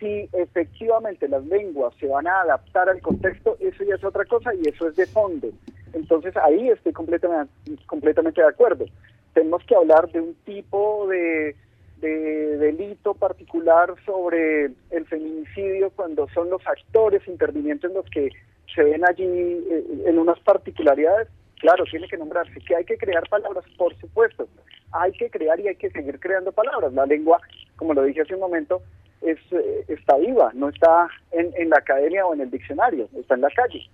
Si 0.00 0.28
efectivamente 0.32 1.28
las 1.28 1.46
lenguas 1.46 1.94
se 2.00 2.08
van 2.08 2.26
a 2.26 2.40
adaptar 2.40 2.88
al 2.88 3.00
contexto, 3.00 3.56
eso 3.60 3.84
ya 3.84 3.94
es 3.94 4.02
otra 4.02 4.24
cosa 4.24 4.52
y 4.52 4.68
eso 4.68 4.88
es 4.88 4.96
de 4.96 5.06
fondo. 5.06 5.50
Entonces 5.92 6.36
ahí 6.36 6.68
estoy 6.70 6.92
completamente, 6.92 7.52
completamente 7.86 8.40
de 8.40 8.48
acuerdo. 8.48 8.86
Tenemos 9.34 9.62
que 9.66 9.76
hablar 9.76 10.10
de 10.10 10.20
un 10.20 10.34
tipo 10.44 11.06
de 11.06 11.54
de 12.00 12.58
delito 12.58 13.14
particular 13.14 13.94
sobre 14.04 14.66
el 14.90 15.06
feminicidio 15.06 15.90
cuando 15.90 16.28
son 16.34 16.50
los 16.50 16.66
actores 16.66 17.26
intervinientes 17.26 17.90
los 17.92 18.04
que 18.10 18.30
se 18.74 18.82
ven 18.82 19.04
allí 19.08 19.24
eh, 19.24 19.84
en 20.06 20.18
unas 20.18 20.38
particularidades, 20.40 21.28
claro, 21.60 21.84
tiene 21.90 22.08
que 22.08 22.18
nombrarse. 22.18 22.60
¿Que 22.60 22.76
hay 22.76 22.84
que 22.84 22.98
crear 22.98 23.26
palabras? 23.28 23.64
Por 23.78 23.96
supuesto. 23.98 24.46
Hay 24.92 25.12
que 25.12 25.30
crear 25.30 25.58
y 25.60 25.68
hay 25.68 25.76
que 25.76 25.90
seguir 25.90 26.20
creando 26.20 26.52
palabras. 26.52 26.92
La 26.92 27.06
lengua, 27.06 27.40
como 27.76 27.94
lo 27.94 28.02
dije 28.02 28.22
hace 28.22 28.34
un 28.34 28.40
momento, 28.40 28.82
es, 29.22 29.38
eh, 29.50 29.84
está 29.88 30.16
viva, 30.16 30.50
no 30.54 30.68
está 30.68 31.08
en, 31.32 31.52
en 31.56 31.70
la 31.70 31.78
academia 31.78 32.26
o 32.26 32.34
en 32.34 32.42
el 32.42 32.50
diccionario, 32.50 33.08
está 33.18 33.34
en 33.34 33.40
la 33.40 33.50
calle. 33.50 33.88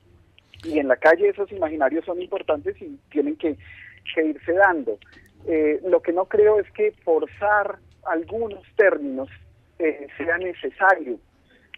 Y 0.64 0.78
en 0.78 0.88
la 0.88 0.96
calle 0.96 1.28
esos 1.28 1.50
imaginarios 1.52 2.04
son 2.04 2.20
importantes 2.20 2.80
y 2.80 2.98
tienen 3.10 3.36
que, 3.36 3.56
que 4.14 4.24
irse 4.24 4.52
dando. 4.52 4.98
Eh, 5.46 5.80
lo 5.84 6.00
que 6.00 6.12
no 6.12 6.26
creo 6.26 6.60
es 6.60 6.70
que 6.72 6.92
forzar 7.04 7.78
algunos 8.04 8.62
términos 8.76 9.28
eh, 9.78 10.06
sea 10.16 10.38
necesario. 10.38 11.18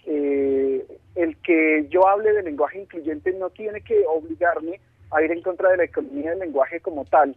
Eh, 0.06 0.84
el 1.14 1.36
que 1.38 1.86
yo 1.88 2.06
hable 2.06 2.32
de 2.32 2.42
lenguaje 2.42 2.80
incluyente 2.80 3.32
no 3.32 3.50
tiene 3.50 3.80
que 3.80 4.04
obligarme 4.06 4.80
a 5.10 5.22
ir 5.22 5.32
en 5.32 5.42
contra 5.42 5.70
de 5.70 5.78
la 5.78 5.84
economía 5.84 6.30
del 6.30 6.40
lenguaje 6.40 6.80
como 6.80 7.04
tal, 7.04 7.36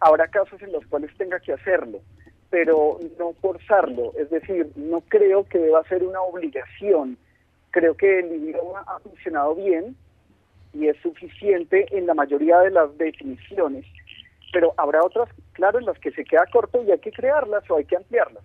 habrá 0.00 0.28
casos 0.28 0.60
en 0.62 0.72
los 0.72 0.86
cuales 0.86 1.10
tenga 1.16 1.40
que 1.40 1.52
hacerlo, 1.52 2.00
pero 2.50 2.98
no 3.18 3.32
forzarlo, 3.34 4.12
es 4.16 4.30
decir, 4.30 4.70
no 4.76 5.00
creo 5.00 5.44
que 5.44 5.58
deba 5.58 5.82
ser 5.84 6.02
una 6.02 6.20
obligación. 6.20 7.18
Creo 7.70 7.96
que 7.96 8.20
el 8.20 8.32
idioma 8.32 8.84
ha 8.86 8.98
funcionado 9.00 9.54
bien 9.54 9.96
y 10.72 10.88
es 10.88 10.96
suficiente 10.98 11.86
en 11.96 12.06
la 12.06 12.14
mayoría 12.14 12.60
de 12.60 12.70
las 12.70 12.96
definiciones, 12.96 13.84
pero 14.52 14.74
habrá 14.76 15.02
otras, 15.04 15.28
claro, 15.52 15.78
en 15.78 15.86
las 15.86 15.98
que 15.98 16.10
se 16.10 16.24
queda 16.24 16.44
corto 16.52 16.82
y 16.82 16.90
hay 16.90 16.98
que 16.98 17.12
crearlas 17.12 17.62
o 17.70 17.76
hay 17.76 17.84
que 17.84 17.96
ampliarlas. 17.96 18.42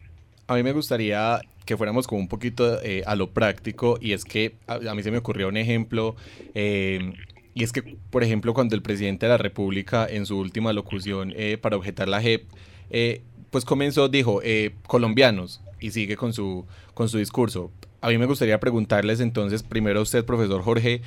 A 0.47 0.55
mí 0.55 0.63
me 0.63 0.73
gustaría 0.73 1.39
que 1.65 1.77
fuéramos 1.77 2.07
como 2.07 2.21
un 2.21 2.27
poquito 2.27 2.81
eh, 2.81 3.03
a 3.05 3.15
lo 3.15 3.29
práctico 3.29 3.97
y 4.01 4.13
es 4.13 4.25
que 4.25 4.55
a, 4.67 4.79
mí 4.93 5.03
se 5.03 5.11
me 5.11 5.17
ocurrió 5.17 5.47
un 5.47 5.57
ejemplo 5.57 6.15
eh, 6.53 7.13
y 7.53 7.63
es 7.63 7.71
que, 7.71 7.97
por 8.09 8.23
ejemplo, 8.23 8.53
cuando 8.53 8.75
el 8.75 8.81
presidente 8.81 9.25
de 9.25 9.31
la 9.31 9.37
República 9.37 10.05
en 10.09 10.25
su 10.25 10.37
última 10.37 10.73
locución 10.73 11.33
eh, 11.35 11.57
para 11.57 11.77
objetar 11.77 12.09
la 12.09 12.21
JEP, 12.21 12.43
pues 13.51 13.65
comenzó, 13.65 14.09
dijo, 14.09 14.41
colombianos 14.87 15.61
y 15.79 15.91
sigue 15.91 16.17
con 16.17 16.33
su, 16.33 16.65
con 16.95 17.09
su 17.09 17.19
discurso. 17.19 17.71
A 18.01 18.09
mí 18.09 18.17
me 18.17 18.25
gustaría 18.25 18.59
preguntarles 18.59 19.19
entonces, 19.19 19.63
primero 19.63 19.99
a 19.99 20.03
usted, 20.03 20.25
profesor 20.25 20.61
Jorge, 20.63 21.01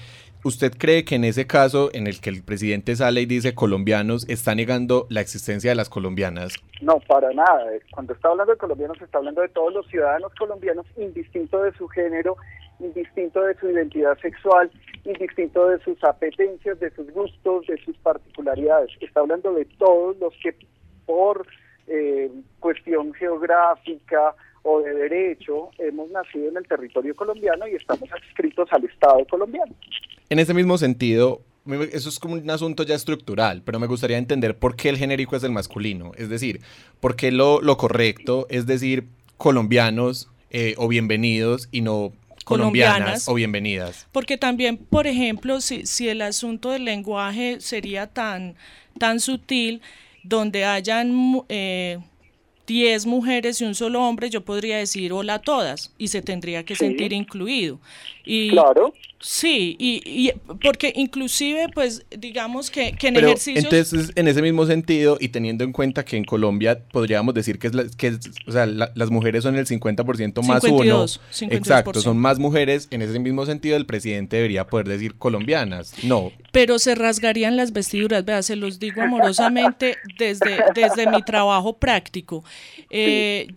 ¿Usted 0.47 0.75
cree 0.79 1.05
que 1.05 1.17
en 1.17 1.25
ese 1.25 1.49
caso 1.49 1.91
en 1.93 2.07
el 2.07 2.21
que 2.21 2.31
el 2.31 2.45
presidente 2.45 2.95
sale 2.95 3.21
y 3.21 3.26
dice 3.26 3.57
colombianos, 3.57 4.29
está 4.29 4.55
negando 4.55 5.09
la 5.11 5.21
existencia 5.21 5.73
de 5.73 5.75
las 5.75 5.88
colombianas? 5.88 6.55
No, 6.81 7.00
para 7.00 7.33
nada. 7.33 7.65
Cuando 7.91 8.12
está 8.12 8.29
hablando 8.29 8.53
de 8.53 8.59
colombianos, 8.59 9.03
está 9.03 9.19
hablando 9.19 9.41
de 9.43 9.49
todos 9.49 9.75
los 9.75 9.85
ciudadanos 9.88 10.33
colombianos, 10.38 10.87
indistinto 10.97 11.61
de 11.65 11.73
su 11.73 11.88
género, 11.88 12.37
indistinto 12.79 13.43
de 13.43 13.57
su 13.57 13.69
identidad 13.69 14.17
sexual, 14.21 14.71
indistinto 15.05 15.67
de 15.67 15.81
sus 15.81 16.05
apetencias, 16.05 16.79
de 16.79 16.93
sus 16.93 17.11
gustos, 17.11 17.67
de 17.67 17.76
sus 17.79 17.97
particularidades. 17.97 18.91
Está 19.00 19.23
hablando 19.23 19.53
de 19.53 19.65
todos 19.65 20.17
los 20.19 20.33
que 20.41 20.55
por 21.07 21.45
eh, 21.88 22.31
cuestión 22.61 23.12
geográfica, 23.15 24.37
o 24.66 24.80
de 24.82 24.92
derecho 24.92 25.70
hemos 25.78 26.11
nacido 26.11 26.49
en 26.49 26.56
el 26.56 26.66
territorio 26.66 27.14
colombiano 27.14 27.68
y 27.68 27.76
estamos 27.76 28.11
adscritos 28.12 28.68
al 28.73 28.85
Estado 28.85 29.25
colombiano. 29.30 29.73
En 30.28 30.40
ese 30.40 30.54
mismo 30.54 30.76
sentido, 30.76 31.40
eso 31.92 32.08
es 32.08 32.18
como 32.18 32.35
un 32.35 32.50
asunto 32.50 32.82
ya 32.82 32.96
estructural, 32.96 33.62
pero 33.64 33.78
me 33.78 33.87
gustaría 33.87 34.18
entender 34.18 34.58
por 34.58 34.75
qué 34.75 34.88
el 34.88 34.99
genérico 34.99 35.37
es 35.37 35.44
el 35.44 35.52
masculino. 35.52 36.11
Es 36.16 36.28
decir, 36.28 36.61
por 37.00 37.14
qué 37.14 37.30
lo, 37.30 37.61
lo 37.61 37.76
correcto 37.76 38.46
es 38.50 38.66
decir 38.66 39.06
colombianos 39.37 40.28
eh, 40.50 40.75
o 40.78 40.88
bienvenidos 40.88 41.68
y 41.70 41.82
no 41.82 42.12
colombianas, 42.44 43.28
o 43.28 43.35
bienvenidas. 43.35 44.08
Porque 44.11 44.37
también, 44.37 44.78
por 44.78 45.06
ejemplo, 45.06 45.61
si, 45.61 45.87
si 45.87 46.08
el 46.08 46.23
asunto 46.23 46.70
del 46.70 46.85
lenguaje 46.85 47.61
sería 47.61 48.08
tan, 48.08 48.56
tan 48.99 49.20
sutil, 49.20 49.80
donde 50.25 50.64
hayan... 50.64 51.42
Eh, 51.49 51.99
10 52.66 53.06
mujeres 53.06 53.61
y 53.61 53.64
un 53.64 53.75
solo 53.75 54.02
hombre, 54.02 54.30
yo 54.30 54.44
podría 54.44 54.78
decir 54.78 55.12
hola 55.12 55.35
a 55.35 55.38
todas 55.40 55.92
y 55.99 56.08
se 56.08 56.23
tendría 56.23 56.64
que 56.64 56.75
sentir 56.75 57.12
incluido. 57.12 57.78
Y, 58.25 58.50
claro. 58.50 58.92
Sí, 59.28 59.75
y, 59.80 60.30
porque 60.62 60.92
inclusive, 60.95 61.66
pues, 61.75 62.06
digamos 62.16 62.71
que, 62.71 62.92
que 62.92 63.09
en 63.09 63.14
Pero 63.14 63.35
Entonces, 63.47 64.12
en 64.14 64.28
ese 64.28 64.40
mismo 64.40 64.66
sentido, 64.66 65.18
y 65.21 65.30
teniendo 65.30 65.64
en 65.64 65.73
cuenta 65.73 66.04
que 66.04 66.16
en 66.16 66.25
Colombia 66.25 66.78
podríamos 66.92 67.35
decir 67.35 67.59
que, 67.59 67.66
es 67.66 67.97
que 67.97 68.18
o 68.47 68.52
sea, 68.52 68.66
las 68.66 69.11
mujeres 69.11 69.42
son 69.42 69.56
el 69.56 69.66
50% 69.66 70.47
más 70.47 70.62
52, 70.62 71.21
uno. 71.42 71.52
Exacto, 71.52 72.00
son 72.00 72.18
más 72.18 72.38
mujeres. 72.38 72.87
En 72.92 73.02
ese 73.02 73.18
mismo 73.18 73.45
sentido, 73.47 73.76
el 73.76 73.85
presidente 73.85 74.37
debería 74.37 74.68
poder 74.68 74.87
decir 74.87 75.16
colombianas. 75.16 75.92
No. 76.04 76.30
Pero 76.52 76.78
se 76.78 76.95
rasgarían 76.95 77.56
las 77.56 77.73
vestiduras, 77.73 78.25
vea, 78.25 78.45
se 78.45 78.54
los 78.54 78.78
digo 78.78 79.02
amorosamente 79.02 79.97
desde, 80.21 80.56
desde 80.73 81.11
mi 81.11 81.21
trabajo 81.23 81.78
práctico. 81.78 82.45
Eh, 82.90 83.49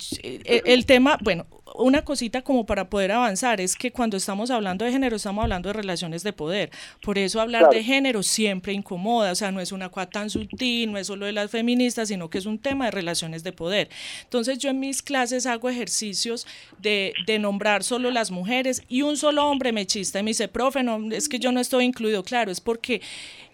el 0.66 0.88
tema, 0.88 1.20
bueno, 1.22 1.46
una 1.76 2.04
cosita 2.04 2.42
como 2.42 2.66
para 2.66 2.90
poder 2.90 3.12
avanzar 3.12 3.62
es 3.62 3.76
que 3.76 3.92
cuando 3.92 4.18
estamos 4.18 4.52
hablando 4.52 4.86
de 4.86 4.92
género 4.92 5.16
estamos 5.16 5.44
hablando 5.44 5.70
de 5.70 5.74
relaciones 5.74 6.24
de 6.24 6.34
poder. 6.34 6.72
Por 7.02 7.18
eso 7.18 7.42
hablar 7.42 7.70
de 7.70 7.84
género 7.84 8.24
siempre 8.24 8.74
incomoda, 8.74 9.32
o 9.32 9.36
sea, 9.36 9.52
no 9.52 9.60
es 9.60 9.72
una 9.72 9.90
cosa 9.90 10.10
tan 10.10 10.30
sutil, 10.30 10.92
no 10.92 10.98
es 10.98 11.08
solo 11.08 11.26
de 11.26 11.32
las 11.32 11.52
feministas, 11.52 12.08
sino 12.08 12.30
que 12.30 12.38
es 12.38 12.46
un 12.46 12.60
tema 12.60 12.86
de 12.86 12.92
relaciones 12.92 13.44
de 13.44 13.52
poder. 13.52 13.90
Entonces 14.24 14.58
yo 14.58 14.70
en 14.70 14.80
mis 14.80 15.02
clases 15.02 15.46
hago 15.46 15.70
ejercicios 15.70 16.48
de, 16.80 17.14
de 17.26 17.40
nombrar 17.40 17.84
solo 17.84 18.12
las 18.12 18.32
mujeres 18.32 18.84
y 18.88 19.02
un 19.02 19.18
solo 19.18 19.46
hombre 19.48 19.72
me 19.72 19.86
chista 19.86 20.20
y 20.20 20.24
me 20.24 20.32
dice, 20.32 20.48
profe, 20.48 20.84
no, 20.84 21.12
es 21.12 21.30
que 21.30 21.40
yo 21.40 21.52
no 21.52 21.60
estoy 21.60 21.86
incluido. 21.86 22.24
Claro, 22.24 22.52
es 22.52 22.62
porque 22.62 23.02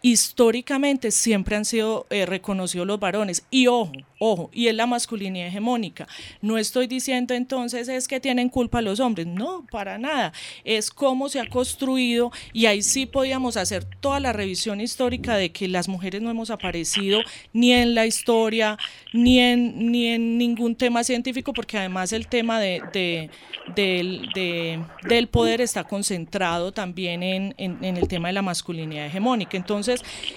históricamente 0.05 1.09
siempre 1.09 1.55
han 1.55 1.65
sido 1.65 2.05
eh, 2.12 2.27
reconocidos 2.27 2.85
los 2.85 3.00
varones. 3.00 3.43
Y 3.50 3.65
ojo, 3.65 3.91
ojo, 4.19 4.51
y 4.53 4.67
es 4.67 4.75
la 4.75 4.85
masculinidad 4.85 5.47
hegemónica. 5.47 6.07
No 6.43 6.59
estoy 6.59 6.85
diciendo 6.85 7.33
entonces 7.33 7.88
es 7.88 8.07
que 8.07 8.19
tienen 8.19 8.50
culpa 8.50 8.83
los 8.83 9.00
hombres, 9.00 9.25
no, 9.25 9.65
para 9.71 9.97
nada. 9.97 10.31
Es 10.63 10.91
cómo 10.91 11.27
se 11.27 11.39
ha 11.39 11.50
construido 11.50 12.31
y 12.53 12.67
ahí 12.67 12.83
sí 12.83 13.07
podíamos 13.07 13.57
hacer 13.57 13.83
toda 13.83 14.19
la 14.19 14.31
revisión 14.31 14.79
histórica 14.79 15.38
de 15.38 15.51
que 15.51 15.67
las 15.67 15.88
mujeres 15.88 16.21
no 16.21 16.29
hemos 16.29 16.51
aparecido 16.51 17.21
ni 17.51 17.74
en 17.74 17.95
la 17.95 18.05
historia, 18.05 18.77
ni 19.12 19.39
en, 19.39 19.91
ni 19.91 20.05
en 20.09 20.38
ningún 20.38 20.75
tema 20.75 21.03
científico, 21.03 21.51
porque 21.51 21.79
además 21.79 22.13
el 22.13 22.27
tema 22.27 22.59
de, 22.59 23.31
del, 23.75 25.27
poder 25.29 25.62
está 25.62 25.83
concentrado 25.83 26.71
también 26.71 27.24
en, 27.24 27.55
en 27.57 27.97
el 27.97 28.07
tema 28.07 28.27
de 28.27 28.33
la 28.35 28.43
masculinidad 28.43 29.07
hegemónica. 29.07 29.57
Entonces, 29.57 29.94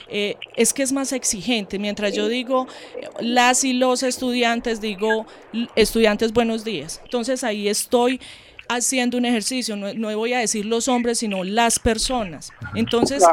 eh, 0.09 0.37
es 0.57 0.73
que 0.73 0.83
es 0.83 0.93
más 0.93 1.13
exigente. 1.13 1.79
Mientras 1.79 2.15
yo 2.15 2.29
digo 2.29 2.67
las 3.21 3.65
y 3.65 3.73
los 3.73 4.03
estudiantes, 4.03 4.81
digo 4.81 5.27
estudiantes 5.77 6.33
buenos 6.33 6.65
días. 6.65 7.01
Entonces 7.05 7.45
ahí 7.45 7.69
estoy 7.69 8.21
haciendo 8.69 9.17
un 9.17 9.25
ejercicio, 9.25 9.77
no, 9.77 10.17
voy 10.17 10.35
a 10.35 10.41
decir 10.41 10.67
los 10.67 10.89
hombres, 10.89 11.21
sino 11.21 11.43
las 11.43 11.79
personas. 11.79 12.53
Entonces, 12.75 13.25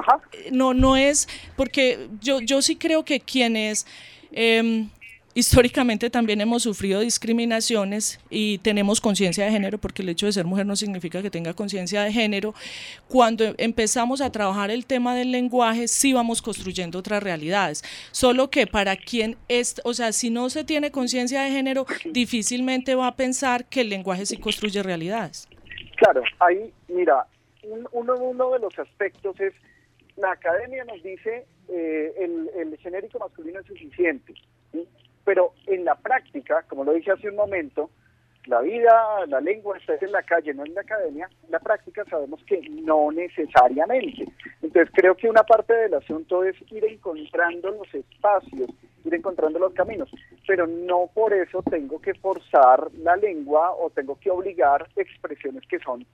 no, 0.50 0.74
no 0.74 0.96
es, 0.96 1.27
porque 1.58 2.08
yo, 2.22 2.39
yo 2.39 2.62
sí 2.62 2.77
creo 2.77 3.03
que 3.03 3.20
quienes 3.20 3.86
eh, 4.32 4.88
históricamente 5.36 6.10
también 6.10 6.39
hemos 6.39 6.63
sufrido 6.63 7.01
discriminaciones 7.01 8.20
y 8.30 8.58
tenemos 8.60 9.01
conciencia 9.01 9.46
de 9.46 9.51
género, 9.51 9.77
porque 9.77 10.01
el 10.01 10.10
hecho 10.10 10.25
de 10.25 10.32
ser 10.32 10.46
mujer 10.46 10.65
no 10.65 10.77
significa 10.77 11.22
que 11.22 11.30
tenga 11.30 11.54
conciencia 11.54 12.01
de 12.04 12.12
género. 12.12 12.56
Cuando 13.10 13.54
empezamos 13.58 14.22
a 14.22 14.32
trabajar 14.32 14.72
el 14.72 14.86
tema 14.86 15.13
del 15.13 15.32
lenguaje, 15.32 15.88
sí 15.89 16.13
vamos 16.13 16.42
construyendo 16.42 17.00
otras 17.00 17.22
realidades. 17.22 17.84
Solo 18.12 18.50
que 18.50 18.65
para 18.65 18.96
quien 18.96 19.36
es, 19.50 19.82
o 19.84 19.94
sea, 19.94 20.13
si 20.13 20.30
no 20.30 20.50
se 20.50 20.63
tiene 20.63 20.89
conciencia 20.89 21.44
de 21.44 21.51
género, 21.51 21.86
difícilmente 22.06 22.96
va 22.96 23.08
a 23.08 23.15
pensar 23.15 23.65
que 23.65 23.82
el 23.82 23.89
lenguaje 23.89 24.25
sí 24.25 24.38
construye 24.38 24.82
realidades. 24.82 25.50
Claro, 25.98 26.24
ahí, 26.39 26.74
mira, 26.88 27.27
uno, 27.92 28.15
uno 28.15 28.51
de 28.51 28.60
los 28.60 28.80
aspectos 28.80 29.38
es, 29.42 29.54
la 30.15 30.32
academia 30.32 30.86
nos 30.86 31.04
dice, 31.04 31.46
eh, 31.68 32.13
el, 32.20 32.50
el 32.58 32.77
genérico 32.77 33.20
masculino 33.20 33.60
es 33.60 33.65
suficiente. 33.65 34.34
Pero 35.25 35.53
en 35.67 35.84
la 35.84 35.96
práctica, 35.96 36.63
como 36.70 36.84
lo 36.84 36.94
dije 36.94 37.12
hace 37.12 37.29
un 37.29 37.36
momento, 37.36 37.89
la 38.46 38.62
vida, 38.62 39.25
la 39.27 39.41
lengua 39.41 39.77
está 39.77 39.96
en 40.00 40.12
la 40.12 40.22
calle, 40.22 40.53
no 40.53 40.65
en 40.65 40.75
la 40.75 40.82
academia. 40.82 41.27
En 41.46 41.51
la 41.51 41.60
práctica 41.60 42.05
sabemos 42.05 42.44
que 42.46 42.62
no 42.70 43.12
necesariamente. 43.12 44.27
Entonces 44.62 44.94
creo 44.94 45.15
que 45.15 45.29
una 45.29 45.44
parte 45.44 45.74
del 45.74 45.96
asunto 45.96 46.44
es 46.44 46.55
ir 46.72 46.86
encontrando 46.86 47.72
los 47.72 47.91
espacios, 47.94 48.70
ir 49.03 49.13
encontrando 49.13 49.58
los 49.58 49.74
caminos, 49.74 50.10
pero 50.48 50.67
no 50.67 51.10
por 51.13 51.34
eso 51.34 51.63
tengo 51.63 52.00
que 52.00 52.13
forzar 52.13 52.91
la 53.00 53.15
lengua 53.15 53.72
o 53.72 53.89
tengo 53.89 54.20
que 54.20 54.29
obligar 54.29 54.88
expresiones 54.96 55.63
que 55.67 55.79
son 55.79 56.05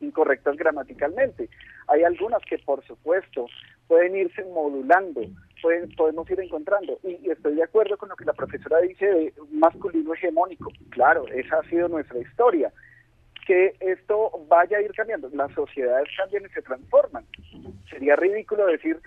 incorrectas 0.00 0.56
gramaticalmente. 0.56 1.48
Hay 1.86 2.02
algunas 2.02 2.42
que 2.42 2.58
por 2.58 2.84
supuesto 2.86 3.46
pueden 3.86 4.16
irse 4.16 4.44
modulando, 4.44 5.22
podemos 5.96 6.30
ir 6.30 6.40
encontrando. 6.40 6.98
Y, 7.02 7.30
estoy 7.30 7.54
de 7.54 7.62
acuerdo 7.62 7.96
con 7.96 8.08
lo 8.08 8.16
que 8.16 8.24
la 8.24 8.32
profesora 8.32 8.80
dice 8.80 9.06
de 9.06 9.32
masculino 9.50 10.14
hegemónico. 10.14 10.70
Claro, 10.90 11.26
esa 11.28 11.58
ha 11.58 11.68
sido 11.68 11.88
nuestra 11.88 12.18
historia. 12.18 12.72
Que 13.46 13.74
esto 13.80 14.32
vaya 14.48 14.78
a 14.78 14.82
ir 14.82 14.92
cambiando. 14.92 15.30
Las 15.32 15.52
sociedades 15.52 16.08
cambian 16.16 16.44
y 16.44 16.48
se 16.48 16.62
transforman. 16.62 17.24
Sería 17.88 18.16
ridículo 18.16 18.66
decir, 18.66 19.00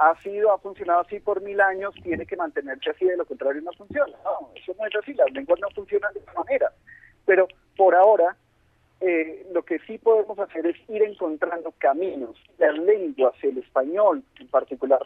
ha 0.00 0.20
sido, 0.22 0.52
ha 0.52 0.58
funcionado 0.58 1.00
así 1.00 1.18
por 1.20 1.42
mil 1.42 1.60
años, 1.60 1.94
tiene 2.02 2.24
que 2.24 2.36
mantenerse 2.36 2.90
así, 2.90 3.04
de 3.04 3.16
lo 3.16 3.24
contrario 3.24 3.60
no 3.62 3.72
funciona. 3.72 4.16
No, 4.24 4.50
eso 4.54 4.72
no 4.78 4.86
es 4.86 4.94
así, 4.94 5.14
las 5.14 5.30
lenguas 5.32 5.58
no 5.60 5.68
funcionan 5.70 6.12
de 6.14 6.20
esa 6.20 6.32
manera. 6.34 6.72
Pero 7.26 7.48
por 7.76 7.94
ahora, 7.94 8.36
eh, 9.00 9.46
lo 9.52 9.64
que 9.64 9.78
sí 9.80 9.98
podemos 9.98 10.38
hacer 10.38 10.66
es 10.66 10.76
ir 10.88 11.02
encontrando 11.02 11.72
caminos. 11.78 12.36
Las 12.58 12.76
lenguas, 12.78 13.34
el 13.42 13.58
español 13.58 14.22
en 14.38 14.48
particular, 14.48 15.00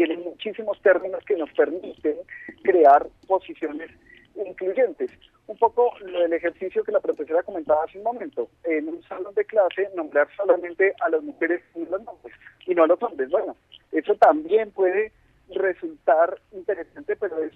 tienen 0.00 0.24
muchísimos 0.24 0.80
términos 0.80 1.22
que 1.26 1.36
nos 1.36 1.52
permiten 1.52 2.16
crear 2.62 3.06
posiciones 3.26 3.90
incluyentes. 4.34 5.10
Un 5.46 5.58
poco 5.58 5.92
lo 6.00 6.20
del 6.20 6.32
ejercicio 6.32 6.82
que 6.82 6.92
la 6.92 7.00
profesora 7.00 7.42
comentaba 7.42 7.84
hace 7.84 7.98
un 7.98 8.04
momento, 8.04 8.48
en 8.64 8.88
un 8.88 9.02
salón 9.02 9.34
de 9.34 9.44
clase 9.44 9.90
nombrar 9.94 10.26
solamente 10.34 10.94
a 11.02 11.10
las 11.10 11.22
mujeres 11.22 11.60
y 11.74 11.80
los 11.80 12.02
nombres 12.02 12.34
y 12.66 12.74
no 12.74 12.84
a 12.84 12.86
los 12.86 13.02
hombres. 13.02 13.28
Bueno, 13.28 13.54
eso 13.92 14.14
también 14.14 14.70
puede 14.70 15.12
resultar 15.54 16.40
interesante, 16.52 17.14
pero 17.16 17.36
es 17.42 17.52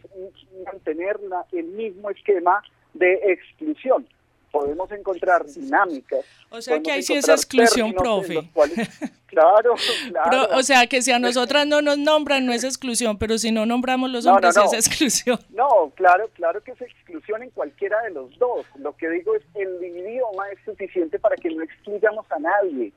mantener 0.67 1.19
el 1.53 1.65
mismo 1.65 2.11
esquema 2.11 2.63
de 2.93 3.15
exclusión 3.25 4.07
podemos 4.55 4.89
encontrar 4.93 5.45
dinámicas. 5.47 6.21
O 6.49 6.63
sea 6.63 6.81
que 6.81 6.93
hay 6.93 7.03
sí 7.03 7.15
esa 7.15 7.33
exclusión, 7.33 7.93
profe. 7.93 8.49
claro, 9.27 9.75
claro. 10.09 10.49
o 10.57 10.63
sea 10.63 10.87
que 10.87 11.03
si 11.03 11.11
a 11.11 11.19
nosotras 11.19 11.67
no 11.67 11.83
nos 11.83 11.99
nombran 11.99 12.47
no 12.47 12.53
es 12.53 12.63
exclusión, 12.63 13.19
pero 13.19 13.37
si 13.37 13.51
no 13.51 13.67
nombramos 13.67 14.11
los 14.11 14.25
hombres 14.27 14.57
es 14.57 14.73
exclusión. 14.73 15.41
No, 15.51 15.91
claro, 15.97 16.31
claro 16.35 16.63
que 16.63 16.71
es 16.71 16.81
exclusión 16.81 17.43
en 17.43 17.51
cualquiera 17.51 18.01
de 18.03 18.11
los 18.11 18.39
dos. 18.39 18.65
Lo 18.79 18.97
que 18.97 19.11
digo 19.11 19.35
es 19.35 19.43
el 19.57 19.83
idioma 19.83 20.49
es 20.51 20.61
suficiente 20.65 21.19
para 21.19 21.35
que 21.35 21.51
no 21.51 21.65
excluyamos 21.65 22.25
a 22.31 22.39
nadie 22.39 22.93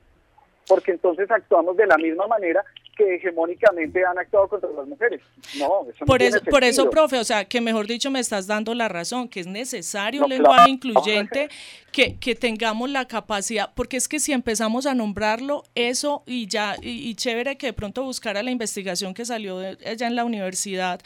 porque 0.68 0.92
entonces 0.92 1.28
actuamos 1.30 1.76
de 1.76 1.86
la 1.86 1.96
misma 1.96 2.26
manera 2.26 2.62
que 2.98 3.14
hegemónicamente 3.14 4.04
han 4.04 4.18
actuado 4.18 4.48
contra 4.48 4.68
las 4.70 4.86
mujeres. 4.86 5.20
No, 5.56 5.86
eso 5.88 5.98
no 6.00 6.06
por 6.06 6.20
eso, 6.20 6.40
Por 6.50 6.64
eso, 6.64 6.90
profe, 6.90 7.18
o 7.18 7.24
sea, 7.24 7.44
que 7.44 7.60
mejor 7.60 7.86
dicho 7.86 8.10
me 8.10 8.18
estás 8.18 8.48
dando 8.48 8.74
la 8.74 8.88
razón, 8.88 9.28
que 9.28 9.40
es 9.40 9.46
necesario 9.46 10.24
un 10.24 10.28
lenguaje 10.28 10.68
incluyente, 10.68 11.48
que, 11.92 12.16
que, 12.16 12.34
tengamos 12.34 12.90
la 12.90 13.06
capacidad, 13.06 13.70
porque 13.74 13.96
es 13.96 14.08
que 14.08 14.18
si 14.18 14.32
empezamos 14.32 14.84
a 14.84 14.94
nombrarlo, 14.94 15.62
eso 15.76 16.24
y 16.26 16.48
ya, 16.48 16.74
y, 16.82 17.14
chévere 17.14 17.56
que 17.56 17.68
de 17.68 17.72
pronto 17.72 18.02
buscara 18.02 18.42
la 18.42 18.50
investigación 18.50 19.14
que 19.14 19.24
salió 19.24 19.58
allá 19.58 20.06
en 20.06 20.16
la 20.16 20.24
universidad, 20.24 21.00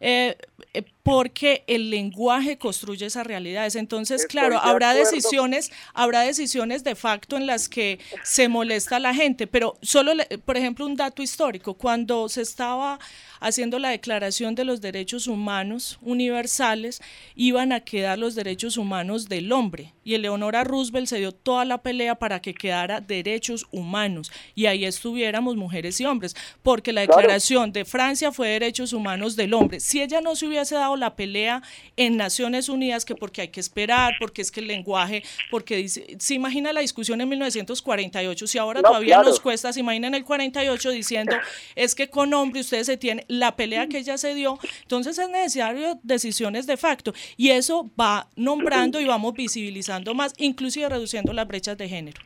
eh, 0.00 0.36
eh, 0.72 0.84
porque 1.02 1.64
el 1.66 1.90
lenguaje 1.90 2.56
construye 2.56 3.06
esas 3.06 3.26
realidades. 3.26 3.74
Entonces, 3.76 4.26
claro, 4.26 4.58
habrá 4.58 4.94
decisiones, 4.94 5.70
habrá 5.94 6.20
decisiones 6.20 6.84
de 6.84 6.94
facto 6.94 7.36
en 7.36 7.46
las 7.46 7.68
que 7.68 7.98
se 8.22 8.48
molesta 8.48 8.96
a 8.96 9.00
la 9.00 9.14
gente, 9.14 9.46
pero 9.46 9.76
solo, 9.82 10.12
por 10.44 10.56
ejemplo, 10.56 10.86
un 10.86 10.96
dato 10.96 11.22
histórico, 11.22 11.74
cuando 11.74 12.28
se 12.28 12.42
estaba 12.42 12.98
haciendo 13.40 13.78
la 13.78 13.90
declaración 13.90 14.54
de 14.54 14.64
los 14.64 14.80
derechos 14.80 15.26
humanos 15.26 15.98
universales, 16.02 17.00
iban 17.34 17.72
a 17.72 17.80
quedar 17.80 18.18
los 18.18 18.34
derechos 18.34 18.76
humanos 18.76 19.28
del 19.28 19.50
hombre. 19.52 19.92
Y 20.04 20.14
Eleonora 20.14 20.64
Roosevelt 20.64 21.06
se 21.06 21.18
dio 21.18 21.32
toda 21.32 21.64
la 21.64 21.78
pelea 21.78 22.14
para 22.14 22.40
que 22.40 22.54
quedara 22.54 23.00
derechos 23.00 23.66
humanos. 23.70 24.30
Y 24.54 24.66
ahí 24.66 24.84
estuviéramos 24.84 25.56
mujeres 25.56 26.00
y 26.00 26.04
hombres, 26.04 26.36
porque 26.62 26.92
la 26.92 27.02
declaración 27.02 27.72
de 27.72 27.84
Francia 27.84 28.32
fue 28.32 28.48
derechos 28.48 28.92
humanos 28.92 29.36
del 29.36 29.54
hombre. 29.54 29.80
Si 29.80 30.00
ella 30.00 30.20
no 30.20 30.36
se 30.36 30.46
hubiese 30.46 30.74
dado 30.74 30.96
la 30.96 31.16
pelea 31.16 31.62
en 31.96 32.16
Naciones 32.16 32.68
Unidas, 32.68 33.04
que 33.04 33.14
porque 33.14 33.42
hay 33.42 33.48
que 33.48 33.60
esperar, 33.60 34.14
porque 34.18 34.42
es 34.42 34.50
que 34.50 34.60
el 34.60 34.66
lenguaje, 34.66 35.22
porque 35.50 35.76
dice, 35.76 36.16
se 36.18 36.34
imagina 36.34 36.72
la 36.72 36.80
discusión 36.80 37.20
en 37.20 37.28
1948, 37.28 38.46
si 38.46 38.58
ahora 38.58 38.82
todavía 38.82 39.22
nos 39.22 39.40
cuesta, 39.40 39.72
se 39.72 39.80
imagina 39.80 40.08
en 40.08 40.14
el 40.14 40.24
48 40.24 40.90
diciendo, 40.90 41.36
es 41.74 41.94
que 41.94 42.08
con 42.08 42.32
hombre 42.34 42.60
ustedes 42.60 42.86
se 42.86 42.96
tienen, 42.96 43.24
la 43.30 43.56
pelea 43.56 43.86
que 43.86 43.98
ella 43.98 44.18
se 44.18 44.34
dio, 44.34 44.58
entonces 44.82 45.18
es 45.18 45.28
necesario 45.30 45.98
decisiones 46.02 46.66
de 46.66 46.76
facto, 46.76 47.12
y 47.36 47.50
eso 47.50 47.90
va 47.98 48.26
nombrando 48.36 49.00
y 49.00 49.06
vamos 49.06 49.34
visibilizando 49.34 50.14
más, 50.14 50.34
inclusive 50.38 50.88
reduciendo 50.88 51.32
las 51.32 51.46
brechas 51.46 51.78
de 51.78 51.88
género. 51.88 52.20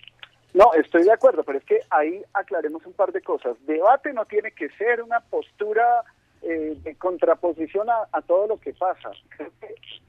No, 0.55 0.73
estoy 0.75 1.03
de 1.03 1.13
acuerdo, 1.13 1.43
pero 1.43 1.59
es 1.59 1.65
que 1.65 1.81
ahí 1.91 2.23
aclaremos 2.33 2.87
un 2.87 2.93
par 2.93 3.11
de 3.13 3.21
cosas. 3.21 3.57
Debate 3.67 4.13
no 4.13 4.25
tiene 4.25 4.53
que 4.53 4.69
ser 4.71 5.03
una 5.03 5.19
postura 5.19 5.85
eh, 6.43 6.77
de 6.83 6.95
contraposición 6.95 7.89
a, 7.91 8.23
todo 8.23 8.47
lo 8.47 8.61
que 8.61 8.73
pasa. 8.73 9.11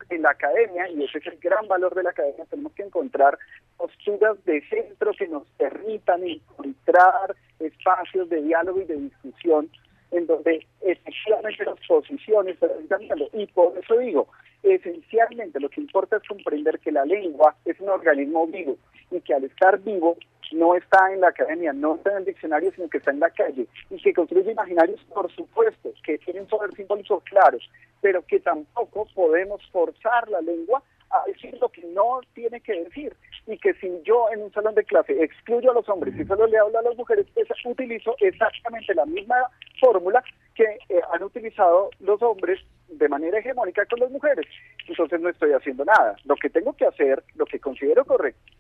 En 0.10 0.22
la 0.22 0.30
academia, 0.30 0.88
y 0.90 1.04
ese 1.04 1.18
es 1.18 1.26
el 1.26 1.40
gran 1.40 1.68
valor 1.68 1.96
de 1.96 2.04
la 2.04 2.12
academia, 2.12 2.46
tenemos 2.46 2.74
que 2.74 2.84
encontrar 2.84 3.40
posturas 3.76 4.38
de 4.46 4.62
centro 4.70 5.14
que 5.18 5.28
nos 5.28 5.48
permitan 5.58 6.24
encontrar 6.24 7.36
espacios 7.60 8.30
de 8.30 8.44
diálogo 8.44 8.82
y 8.82 8.86
de 8.86 8.98
discusión 8.98 9.70
en 10.16 10.28
donde 10.28 10.66
efectivamente 10.82 11.66
las 11.66 11.80
posiciones 11.88 12.58
se 12.60 12.66
están 12.66 12.88
cambiando. 12.88 13.30
Y 13.34 13.46
por 13.48 13.78
eso 13.78 13.98
digo, 13.98 14.28
esencialmente 14.64 15.60
lo 15.60 15.70
que 15.70 15.82
importa 15.82 16.18
es 16.18 16.28
comprender 16.28 16.80
que 16.80 16.92
la 16.92 17.06
lengua 17.06 17.56
es 17.66 17.80
un 17.80 17.90
organismo 17.90 18.48
vivo 18.48 18.78
y 19.12 19.20
que 19.22 19.34
al 19.34 19.44
estar 19.44 19.80
vivo 19.80 20.18
no 20.54 20.76
está 20.76 21.12
en 21.12 21.22
la 21.22 21.30
academia, 21.30 21.74
no 21.74 21.96
está 21.96 22.12
en 22.12 22.18
el 22.18 22.26
diccionario, 22.26 22.72
sino 22.72 22.88
que 22.88 23.00
está 23.00 23.12
en 23.12 23.20
la 23.20 23.30
calle 23.30 23.68
y 23.90 23.98
que 23.98 24.14
construye 24.14 24.52
imaginarios, 24.52 25.02
por 25.14 25.30
supuesto, 25.32 25.92
que 26.04 26.18
tienen 26.20 26.46
poder 26.46 26.74
simbólico 26.76 27.20
claros, 27.22 27.70
pero 28.02 28.22
que 28.26 28.40
tampoco 28.40 29.08
podemos 29.14 29.62
forzar 29.72 30.30
la 30.30 30.42
lengua 30.42 30.82
a 31.12 31.24
decir 31.28 31.58
lo 31.60 31.70
que 31.70 31.84
no 31.84 32.22
tiene 32.34 32.60
que 32.62 32.84
decir 32.84 33.16
y 33.48 33.58
que 33.58 33.74
si 33.76 33.90
yo 34.04 34.28
en 34.34 34.42
un 34.42 34.52
salón 34.52 34.76
de 34.76 34.84
clase 34.84 35.24
excluyo 35.24 35.72
a 35.72 35.74
los 35.74 35.88
hombres 35.88 36.16
y 36.20 36.26
solo 36.26 36.48
le 36.48 36.58
hablo 36.58 36.80
a 36.80 36.82
las 36.82 36.96
mujeres, 36.98 37.28
pues 37.34 37.48
utilizo 37.64 38.16
exactamente 38.20 38.94
la 38.96 39.06
misma 39.06 39.36
fórmula 39.80 40.24
que 40.56 40.64
eh, 40.90 41.02
han 41.14 41.24
utilizado 41.24 41.90
los 42.00 42.22
hombres 42.22 42.60
de 42.88 43.10
manera 43.10 43.40
hegemónica 43.40 43.86
con 43.86 44.00
las 44.00 44.12
mujeres. 44.12 44.46
Entonces 44.88 45.20
no 45.20 45.30
estoy 45.30 45.52
haciendo 45.52 45.86
nada. 45.86 46.16
Lo 46.26 46.36
que 46.36 46.50
tengo 46.50 46.74
que 46.74 46.86
hacer, 46.86 47.24
lo 47.36 47.46
que 47.46 47.60
considero 47.60 48.06
correcto, 48.06 48.54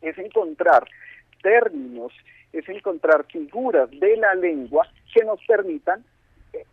es 0.00 0.16
encontrar 0.18 0.84
términos, 1.42 2.12
es 2.52 2.68
encontrar 2.68 3.24
figuras 3.26 3.90
de 3.90 4.16
la 4.16 4.34
lengua 4.34 4.86
que 5.12 5.24
nos 5.24 5.40
permitan 5.46 6.04
eh, 6.52 6.64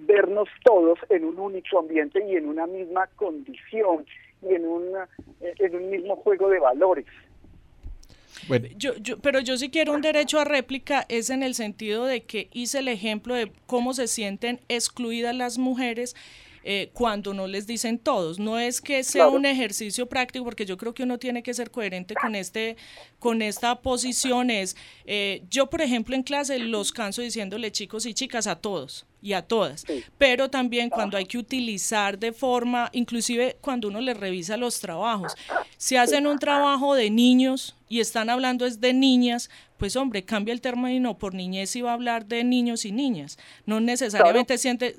vernos 0.00 0.48
todos 0.64 0.98
en 1.08 1.24
un 1.24 1.38
único 1.38 1.78
ambiente 1.78 2.24
y 2.24 2.36
en 2.36 2.48
una 2.48 2.66
misma 2.66 3.08
condición 3.16 4.06
y 4.42 4.54
en, 4.54 4.66
una, 4.66 5.08
eh, 5.40 5.54
en 5.58 5.76
un 5.76 5.90
mismo 5.90 6.16
juego 6.16 6.48
de 6.48 6.58
valores. 6.58 7.06
Yo, 8.76 8.96
yo, 8.96 9.18
pero 9.18 9.40
yo 9.40 9.56
sí 9.56 9.70
quiero 9.70 9.92
un 9.92 10.02
derecho 10.02 10.40
a 10.40 10.44
réplica, 10.44 11.06
es 11.08 11.30
en 11.30 11.42
el 11.42 11.54
sentido 11.54 12.06
de 12.06 12.22
que 12.24 12.48
hice 12.52 12.80
el 12.80 12.88
ejemplo 12.88 13.34
de 13.34 13.52
cómo 13.66 13.94
se 13.94 14.08
sienten 14.08 14.60
excluidas 14.68 15.34
las 15.34 15.58
mujeres 15.58 16.16
eh, 16.64 16.90
cuando 16.92 17.34
no 17.34 17.46
les 17.46 17.66
dicen 17.66 17.98
todos. 17.98 18.38
No 18.38 18.58
es 18.58 18.80
que 18.80 19.02
sea 19.04 19.28
un 19.28 19.46
ejercicio 19.46 20.06
práctico, 20.06 20.44
porque 20.44 20.66
yo 20.66 20.76
creo 20.76 20.94
que 20.94 21.02
uno 21.02 21.18
tiene 21.18 21.42
que 21.42 21.54
ser 21.54 21.70
coherente 21.70 22.14
con, 22.14 22.34
este, 22.34 22.76
con 23.18 23.42
esta 23.42 23.80
posición. 23.80 24.50
Es, 24.50 24.76
eh, 25.04 25.42
yo, 25.50 25.68
por 25.68 25.82
ejemplo, 25.82 26.14
en 26.14 26.22
clase 26.22 26.58
los 26.58 26.92
canso 26.92 27.22
diciéndole 27.22 27.72
chicos 27.72 28.06
y 28.06 28.14
chicas 28.14 28.46
a 28.46 28.56
todos 28.56 29.06
y 29.22 29.34
a 29.34 29.42
todas, 29.42 29.84
pero 30.18 30.50
también 30.50 30.90
cuando 30.90 31.16
hay 31.16 31.26
que 31.26 31.38
utilizar 31.38 32.18
de 32.18 32.32
forma, 32.32 32.90
inclusive 32.92 33.56
cuando 33.60 33.86
uno 33.86 34.00
les 34.00 34.16
revisa 34.16 34.56
los 34.56 34.80
trabajos, 34.80 35.34
si 35.76 35.94
hacen 35.94 36.26
un 36.26 36.40
trabajo 36.40 36.96
de 36.96 37.08
niños 37.08 37.76
y 37.88 38.00
están 38.00 38.30
hablando 38.30 38.66
es 38.66 38.80
de 38.80 38.92
niñas, 38.92 39.48
pues 39.76 39.94
hombre, 39.94 40.24
cambia 40.24 40.52
el 40.52 40.60
término 40.60 41.18
por 41.18 41.34
niñez 41.34 41.76
y 41.76 41.82
va 41.82 41.90
a 41.90 41.94
hablar 41.94 42.26
de 42.26 42.42
niños 42.42 42.84
y 42.84 42.90
niñas, 42.90 43.38
no 43.64 43.80
necesariamente 43.80 44.58
siente, 44.58 44.96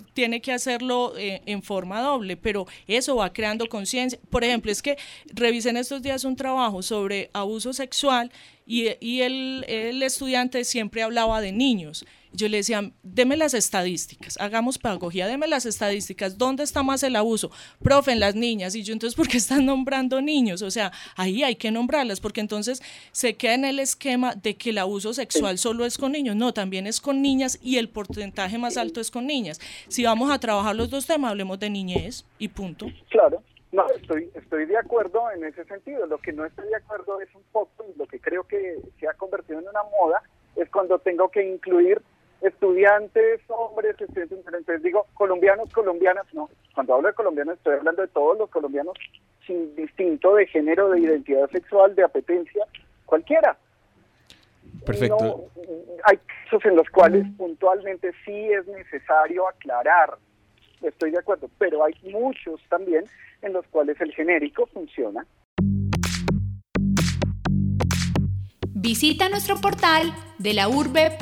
tiene 0.00 0.40
que 0.40 0.52
hacerlo 0.52 1.14
eh, 1.16 1.42
en 1.46 1.62
forma 1.62 2.00
doble, 2.00 2.36
pero 2.36 2.66
eso 2.86 3.16
va 3.16 3.32
creando 3.32 3.68
conciencia. 3.68 4.18
Por 4.30 4.44
ejemplo, 4.44 4.70
es 4.72 4.82
que 4.82 4.96
revisen 5.32 5.76
estos 5.76 6.02
días 6.02 6.24
un 6.24 6.36
trabajo 6.36 6.82
sobre 6.82 7.30
abuso 7.32 7.72
sexual 7.72 8.30
y, 8.66 8.88
y 9.00 9.22
el, 9.22 9.64
el 9.68 10.02
estudiante 10.02 10.64
siempre 10.64 11.02
hablaba 11.02 11.40
de 11.40 11.52
niños 11.52 12.04
yo 12.32 12.48
le 12.48 12.58
decía, 12.58 12.92
deme 13.02 13.36
las 13.36 13.54
estadísticas, 13.54 14.38
hagamos 14.40 14.78
pedagogía, 14.78 15.26
deme 15.26 15.46
las 15.46 15.66
estadísticas, 15.66 16.38
¿dónde 16.38 16.62
está 16.64 16.82
más 16.82 17.02
el 17.02 17.16
abuso? 17.16 17.50
Profe, 17.82 18.12
en 18.12 18.20
las 18.20 18.34
niñas, 18.34 18.74
y 18.74 18.82
yo 18.82 18.92
entonces, 18.92 19.16
¿por 19.16 19.28
qué 19.28 19.36
están 19.36 19.66
nombrando 19.66 20.20
niños? 20.20 20.62
O 20.62 20.70
sea, 20.70 20.92
ahí 21.16 21.42
hay 21.42 21.56
que 21.56 21.70
nombrarlas, 21.70 22.20
porque 22.20 22.40
entonces 22.40 22.82
se 23.12 23.34
queda 23.34 23.54
en 23.54 23.64
el 23.64 23.78
esquema 23.78 24.34
de 24.34 24.56
que 24.56 24.70
el 24.70 24.78
abuso 24.78 25.12
sexual 25.14 25.58
solo 25.58 25.84
es 25.84 25.98
con 25.98 26.12
niños, 26.12 26.36
no, 26.36 26.52
también 26.52 26.86
es 26.86 27.00
con 27.00 27.22
niñas 27.22 27.58
y 27.62 27.78
el 27.78 27.88
porcentaje 27.88 28.58
más 28.58 28.76
alto 28.76 29.00
es 29.00 29.10
con 29.10 29.26
niñas. 29.26 29.60
Si 29.88 30.04
vamos 30.04 30.30
a 30.30 30.38
trabajar 30.38 30.74
los 30.74 30.90
dos 30.90 31.06
temas, 31.06 31.30
hablemos 31.30 31.58
de 31.58 31.70
niñez 31.70 32.24
y 32.38 32.48
punto. 32.48 32.86
Claro. 33.10 33.42
No, 33.72 33.86
estoy, 33.96 34.28
estoy 34.34 34.66
de 34.66 34.76
acuerdo 34.76 35.30
en 35.34 35.44
ese 35.44 35.64
sentido. 35.64 36.04
Lo 36.06 36.18
que 36.18 36.32
no 36.32 36.44
estoy 36.44 36.68
de 36.68 36.76
acuerdo 36.76 37.20
es 37.22 37.34
un 37.34 37.42
poco, 37.52 37.86
y 37.94 37.98
lo 37.98 38.06
que 38.06 38.20
creo 38.20 38.44
que 38.44 38.78
se 39.00 39.08
ha 39.08 39.14
convertido 39.14 39.60
en 39.60 39.68
una 39.68 39.82
moda, 39.98 40.22
es 40.56 40.68
cuando 40.68 40.98
tengo 40.98 41.30
que 41.30 41.42
incluir 41.42 42.02
estudiantes, 42.42 43.40
hombres, 43.48 44.00
estudiantes 44.00 44.38
Entonces 44.38 44.82
digo, 44.82 45.06
colombianos, 45.14 45.72
colombianas, 45.72 46.26
no. 46.34 46.48
Cuando 46.74 46.94
hablo 46.94 47.08
de 47.08 47.14
colombianos 47.14 47.56
estoy 47.56 47.76
hablando 47.76 48.02
de 48.02 48.08
todos 48.08 48.38
los 48.38 48.50
colombianos 48.50 48.96
sin 49.46 49.74
distinto 49.74 50.34
de 50.34 50.46
género, 50.46 50.90
de 50.90 51.00
identidad 51.00 51.48
sexual, 51.50 51.94
de 51.94 52.04
apetencia, 52.04 52.66
cualquiera. 53.06 53.56
Perfecto. 54.84 55.48
hay 56.04 56.16
casos 56.16 56.64
en 56.64 56.76
los 56.76 56.88
cuales 56.90 57.24
puntualmente 57.36 58.12
sí 58.24 58.52
es 58.52 58.66
necesario 58.66 59.46
aclarar, 59.48 60.16
estoy 60.82 61.12
de 61.12 61.18
acuerdo, 61.18 61.48
pero 61.58 61.84
hay 61.84 61.94
muchos 62.10 62.60
también 62.68 63.04
en 63.42 63.52
los 63.52 63.66
cuales 63.68 64.00
el 64.00 64.12
genérico 64.12 64.66
funciona. 64.66 65.26
Visita 68.82 69.28
nuestro 69.28 69.60
portal 69.60 70.12
de 70.38 70.54
la 70.54 70.68
urbe.uda.edu.co. 70.68 71.20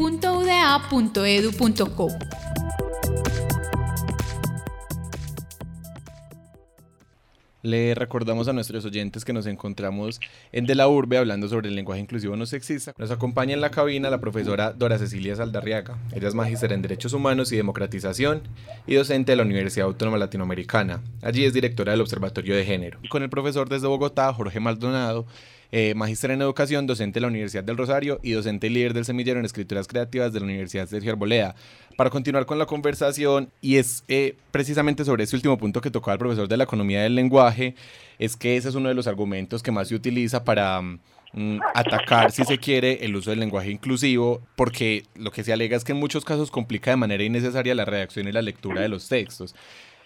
Le 7.63 7.95
recordamos 7.95 8.49
a 8.49 8.55
nuestros 8.55 8.87
oyentes 8.87 9.27
que 9.27 9.35
nos 9.35 9.45
encontramos 9.45 10.19
en 10.53 10.65
De 10.65 10.75
la 10.75 10.89
Urbe 10.89 11.19
hablando 11.19 11.47
sobre 11.51 11.69
el 11.69 11.75
lenguaje 11.75 12.01
inclusivo 12.01 12.35
no 12.35 12.47
sexista. 12.47 12.95
Nos 12.97 13.11
acompaña 13.11 13.53
en 13.53 13.61
la 13.61 13.71
cabina 13.71 14.09
la 14.09 14.23
profesora 14.23 14.73
Dora 14.73 14.97
Cecilia 14.97 15.37
Saldarriaga. 15.37 15.99
Ella 16.15 16.29
es 16.29 16.35
magíster 16.35 16.73
en 16.73 16.81
Derechos 16.81 17.13
Humanos 17.13 17.53
y 17.53 17.57
Democratización 17.57 18.41
y 18.87 18.95
docente 18.95 19.33
de 19.33 19.37
la 19.37 19.43
Universidad 19.43 19.87
Autónoma 19.87 20.17
Latinoamericana. 20.17 21.03
Allí 21.21 21.45
es 21.45 21.53
directora 21.53 21.93
del 21.93 22.01
Observatorio 22.01 22.57
de 22.57 22.65
Género. 22.65 22.99
Y 23.03 23.09
con 23.09 23.23
el 23.23 23.29
profesor 23.29 23.69
desde 23.69 23.87
Bogotá, 23.87 24.33
Jorge 24.33 24.61
Maldonado, 24.61 25.27
eh, 25.73 25.95
en 25.95 26.43
educación, 26.43 26.87
docente 26.87 27.15
de 27.15 27.21
la 27.23 27.29
Universidad 27.29 27.65
del 27.65 27.77
Rosario 27.77 28.19
y 28.23 28.33
docente 28.33 28.69
líder 28.71 28.95
del 28.95 29.05
semillero 29.05 29.39
en 29.39 29.45
escrituras 29.45 29.87
creativas 29.87 30.33
de 30.33 30.41
la 30.41 30.47
Universidad 30.47 30.87
Sergio 30.89 31.13
Arboleda. 31.13 31.55
Para 31.97 32.11
continuar 32.11 32.47
con 32.47 32.59
la 32.59 32.67
conversación, 32.67 33.51
y 33.61 33.77
es 33.77 34.05
eh, 34.09 34.37
precisamente 34.51 35.05
sobre 35.05 35.25
ese 35.25 35.37
último 35.37 35.59
punto 35.59 35.81
que 35.81 35.91
tocaba 35.91 36.15
el 36.15 36.19
profesor 36.19 36.49
de 36.49 36.57
la 36.57 36.65
economía 36.65 37.03
del 37.03 37.15
lenguaje, 37.15 37.75
es 38.19 38.37
que 38.37 38.57
ese 38.57 38.69
es 38.69 38.75
uno 38.75 38.89
de 38.89 38.95
los 38.95 39.07
argumentos 39.07 39.63
que 39.63 39.71
más 39.71 39.89
se 39.89 39.95
utiliza 39.95 40.45
para 40.45 40.83
mm, 40.83 41.61
atacar, 41.75 42.33
si 42.33 42.45
se 42.45 42.59
quiere, 42.59 43.05
el 43.05 43.15
uso 43.15 43.31
del 43.31 43.41
lenguaje 43.41 43.71
inclusivo, 43.71 44.43
porque 44.57 45.05
lo 45.15 45.31
que 45.31 45.45
se 45.45 45.53
alega 45.53 45.77
es 45.77 45.85
que 45.85 45.93
en 45.93 45.99
muchos 45.99 46.25
casos 46.25 46.51
complica 46.51 46.91
de 46.91 46.97
manera 46.97 47.23
innecesaria 47.23 47.75
la 47.75 47.85
redacción 47.85 48.27
y 48.27 48.33
la 48.33 48.43
lectura 48.43 48.81
de 48.81 48.89
los 48.89 49.09
textos. 49.09 49.55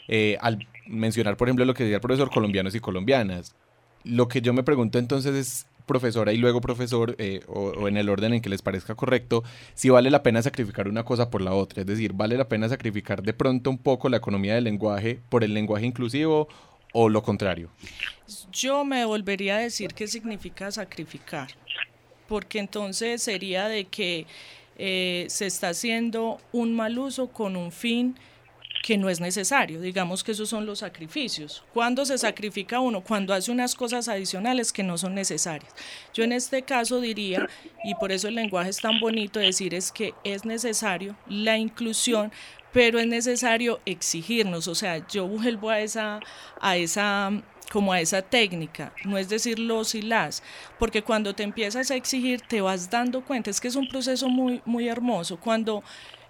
Eh, 0.09 0.37
al 0.41 0.67
mencionar, 0.87 1.37
por 1.39 1.49
ejemplo, 1.49 1.65
lo 1.65 1.73
que 1.73 1.85
decía 1.85 1.97
el 1.97 2.03
profesor 2.03 2.31
colombianos 2.31 2.75
y 2.75 2.81
colombianas, 2.81 3.55
lo 4.05 4.29
que 4.29 4.41
yo 4.41 4.53
me 4.53 4.63
pregunto 4.63 4.99
entonces 4.99 5.35
es, 5.35 5.67
profesora 5.87 6.33
y 6.33 6.37
luego 6.37 6.61
profesor, 6.61 7.15
eh, 7.19 7.41
o, 7.47 7.89
en 7.89 7.97
el 7.97 8.09
orden 8.09 8.35
en 8.35 8.41
que 8.41 8.49
les 8.49 8.63
parezca 8.63 8.95
correcto, 8.95 9.45
si 9.75 9.91
vale 9.91 10.11
la 10.11 10.23
pena 10.23 10.43
sacrificar 10.43 10.89
una 10.89 11.05
cosa 11.05 11.31
por 11.31 11.43
la 11.43 11.53
otra. 11.53 11.83
Es 11.83 11.87
decir, 11.87 12.13
¿vale 12.13 12.37
la 12.37 12.49
pena 12.49 12.69
sacrificar 12.69 13.23
de 13.23 13.33
pronto 13.33 13.71
un 13.71 13.79
poco 13.79 14.09
la 14.09 14.17
economía 14.17 14.55
del 14.55 14.65
lenguaje 14.65 15.21
por 15.29 15.45
el 15.45 15.55
lenguaje 15.55 15.87
inclusivo 15.87 16.49
o 16.93 17.09
lo 17.09 17.23
contrario? 17.23 17.71
Yo 18.53 18.85
me 18.85 19.05
volvería 19.05 19.57
a 19.57 19.61
decir 19.61 19.95
qué 19.95 20.07
significa 20.07 20.71
sacrificar, 20.71 21.49
porque 22.29 22.59
entonces 22.59 23.23
sería 23.23 23.69
de 23.69 23.85
que 23.85 24.27
eh, 24.77 25.27
se 25.29 25.47
está 25.47 25.69
haciendo 25.69 26.39
un 26.53 26.75
mal 26.75 26.99
uso 26.99 27.29
con 27.29 27.57
un 27.57 27.71
fin 27.71 28.17
que 28.85 28.99
no 28.99 29.09
es 29.09 29.19
necesario. 29.19 29.81
Digamos 29.81 30.23
que 30.23 30.33
esos 30.33 30.51
son 30.51 30.67
los 30.67 30.81
sacrificios. 30.81 31.65
¿Cuándo 31.73 32.05
se 32.05 32.19
sacrifica 32.19 32.81
uno? 32.81 33.01
Cuando 33.01 33.33
hace 33.33 33.51
unas 33.51 33.75
cosas 33.75 34.09
adicionales 34.09 34.75
que 34.75 34.83
no 34.83 34.99
son 34.99 35.15
necesarias. 35.15 35.73
Yo 36.13 36.23
en 36.23 36.33
este 36.33 36.61
caso 36.61 37.01
diría, 37.01 37.49
y 37.83 37.95
por 37.95 38.13
eso 38.13 38.29
el 38.29 38.35
lenguaje 38.35 38.69
es 38.69 38.77
tan 38.77 39.01
bonito, 39.01 39.41
decir 39.41 39.73
es 39.73 39.91
que 39.91 40.13
es 40.23 40.45
necesario 40.45 41.17
la 41.27 41.57
inclusión, 41.57 42.31
pero 42.75 42.99
es 42.99 43.07
necesario 43.07 43.81
exigirnos, 43.87 44.69
o 44.69 44.75
sea, 44.75 45.07
yo 45.09 45.27
vuelvo 45.29 45.71
a 45.71 45.81
esa, 45.81 46.21
a 46.61 46.77
esa 46.77 47.33
como 47.73 47.93
a 47.93 48.01
esa 48.01 48.21
técnica, 48.21 48.93
no 49.05 49.17
es 49.17 49.31
decir 49.31 49.59
los 49.59 49.95
y 49.95 50.03
las, 50.03 50.43
porque 50.79 51.03
cuando 51.03 51.35
te 51.35 51.43
empiezas 51.43 51.91
a 51.91 51.95
exigir 51.95 52.43
te 52.43 52.61
vas 52.61 52.91
dando 52.91 53.25
cuenta, 53.25 53.51
es 53.51 53.61
que 53.61 53.69
es 53.69 53.77
un 53.77 53.89
proceso 53.89 54.29
muy, 54.29 54.61
muy 54.67 54.89
hermoso, 54.89 55.41
cuando 55.41 55.83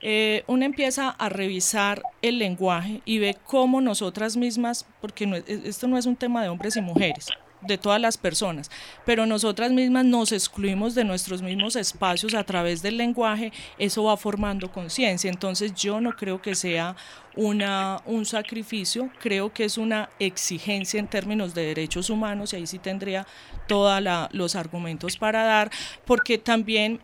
eh, 0.06 0.44
uno 0.48 0.66
empieza 0.66 1.08
a 1.08 1.30
revisar 1.30 2.02
el 2.20 2.38
lenguaje 2.38 3.00
y 3.06 3.20
ve 3.20 3.38
cómo 3.46 3.80
nosotras 3.80 4.36
mismas, 4.36 4.84
porque 5.00 5.42
esto 5.46 5.88
no 5.88 5.96
es 5.96 6.04
un 6.04 6.14
tema 6.14 6.42
de 6.42 6.50
hombres 6.50 6.76
y 6.76 6.82
mujeres, 6.82 7.28
de 7.62 7.78
todas 7.78 7.98
las 7.98 8.18
personas, 8.18 8.70
pero 9.06 9.24
nosotras 9.24 9.72
mismas 9.72 10.04
nos 10.04 10.32
excluimos 10.32 10.94
de 10.94 11.04
nuestros 11.04 11.40
mismos 11.40 11.74
espacios 11.74 12.34
a 12.34 12.44
través 12.44 12.82
del 12.82 12.98
lenguaje, 12.98 13.50
eso 13.78 14.04
va 14.04 14.18
formando 14.18 14.70
conciencia. 14.70 15.30
Entonces 15.30 15.72
yo 15.74 16.02
no 16.02 16.12
creo 16.12 16.42
que 16.42 16.54
sea 16.54 16.96
una, 17.34 18.02
un 18.04 18.26
sacrificio, 18.26 19.08
creo 19.20 19.54
que 19.54 19.64
es 19.64 19.78
una 19.78 20.10
exigencia 20.18 21.00
en 21.00 21.08
términos 21.08 21.54
de 21.54 21.64
derechos 21.64 22.10
humanos 22.10 22.52
y 22.52 22.56
ahí 22.56 22.66
sí 22.66 22.78
tendría 22.78 23.26
todos 23.66 24.02
los 24.32 24.54
argumentos 24.54 25.16
para 25.16 25.44
dar, 25.44 25.70
porque 26.04 26.36
también 26.36 27.00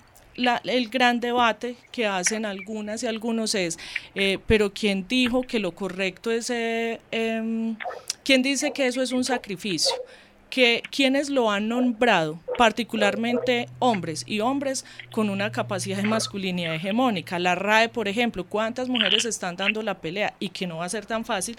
el 0.64 0.88
gran 0.88 1.20
debate 1.20 1.76
que 1.92 2.07
hacen 2.07 2.44
algunas 2.44 3.03
y 3.03 3.07
algunos 3.07 3.55
es, 3.55 3.79
eh, 4.14 4.38
pero 4.46 4.72
¿quién 4.72 5.07
dijo 5.09 5.42
que 5.42 5.59
lo 5.59 5.72
correcto 5.72 6.31
es, 6.31 6.50
eh, 6.50 7.00
em, 7.11 7.76
quién 8.24 8.42
dice 8.42 8.72
que 8.72 8.87
eso 8.87 9.03
es 9.03 9.12
un 9.12 9.24
sacrificio? 9.24 9.94
Que 10.50 10.82
quienes 10.90 11.30
lo 11.30 11.50
han 11.50 11.68
nombrado, 11.68 12.40
particularmente 12.58 13.68
hombres 13.78 14.24
y 14.26 14.40
hombres 14.40 14.84
con 15.12 15.30
una 15.30 15.52
capacidad 15.52 15.96
de 15.96 16.02
masculinidad 16.02 16.74
hegemónica. 16.74 17.38
La 17.38 17.54
RAE, 17.54 17.88
por 17.88 18.08
ejemplo, 18.08 18.44
¿cuántas 18.44 18.88
mujeres 18.88 19.24
están 19.24 19.56
dando 19.56 19.82
la 19.82 20.00
pelea? 20.00 20.34
Y 20.40 20.50
que 20.50 20.66
no 20.66 20.78
va 20.78 20.84
a 20.84 20.88
ser 20.90 21.06
tan 21.06 21.24
fácil. 21.24 21.56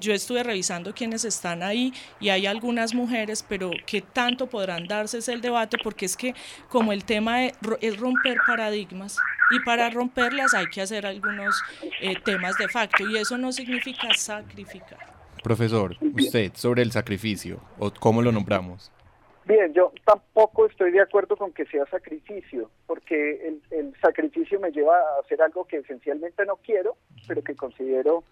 Yo 0.00 0.12
estuve 0.12 0.42
revisando 0.42 0.94
quienes 0.94 1.24
están 1.24 1.62
ahí 1.62 1.92
y 2.20 2.28
hay 2.28 2.46
algunas 2.46 2.94
mujeres, 2.94 3.44
pero 3.48 3.70
¿qué 3.86 4.02
tanto 4.02 4.48
podrán 4.48 4.86
darse 4.86 5.18
el 5.32 5.40
debate? 5.40 5.78
Porque 5.82 6.06
es 6.06 6.16
que 6.16 6.34
como 6.68 6.92
el 6.92 7.04
tema 7.04 7.46
es 7.46 7.96
romper 7.98 8.38
paradigmas 8.46 9.18
y 9.50 9.60
para 9.60 9.88
romperlas 9.90 10.54
hay 10.54 10.66
que 10.66 10.82
hacer 10.82 11.06
algunos 11.06 11.54
eh, 12.00 12.16
temas 12.24 12.56
de 12.58 12.68
facto 12.68 13.08
y 13.08 13.16
eso 13.16 13.38
no 13.38 13.52
significa 13.52 14.12
sacrificar. 14.14 15.13
Profesor, 15.44 15.94
usted 16.00 16.52
sobre 16.54 16.80
el 16.80 16.90
sacrificio, 16.90 17.60
o 17.78 17.92
cómo 18.00 18.22
lo 18.22 18.32
nombramos. 18.32 18.90
Bien, 19.44 19.74
yo 19.74 19.92
tampoco 20.06 20.64
estoy 20.64 20.90
de 20.90 21.02
acuerdo 21.02 21.36
con 21.36 21.52
que 21.52 21.66
sea 21.66 21.84
sacrificio, 21.90 22.70
porque 22.86 23.46
el, 23.46 23.62
el, 23.70 23.94
sacrificio 24.00 24.58
me 24.58 24.72
lleva 24.72 24.96
a 24.96 25.20
hacer 25.22 25.42
algo 25.42 25.66
que 25.66 25.76
esencialmente 25.76 26.46
no 26.46 26.56
quiero, 26.56 26.96
pero 27.28 27.44
que 27.44 27.54
considero 27.54 28.24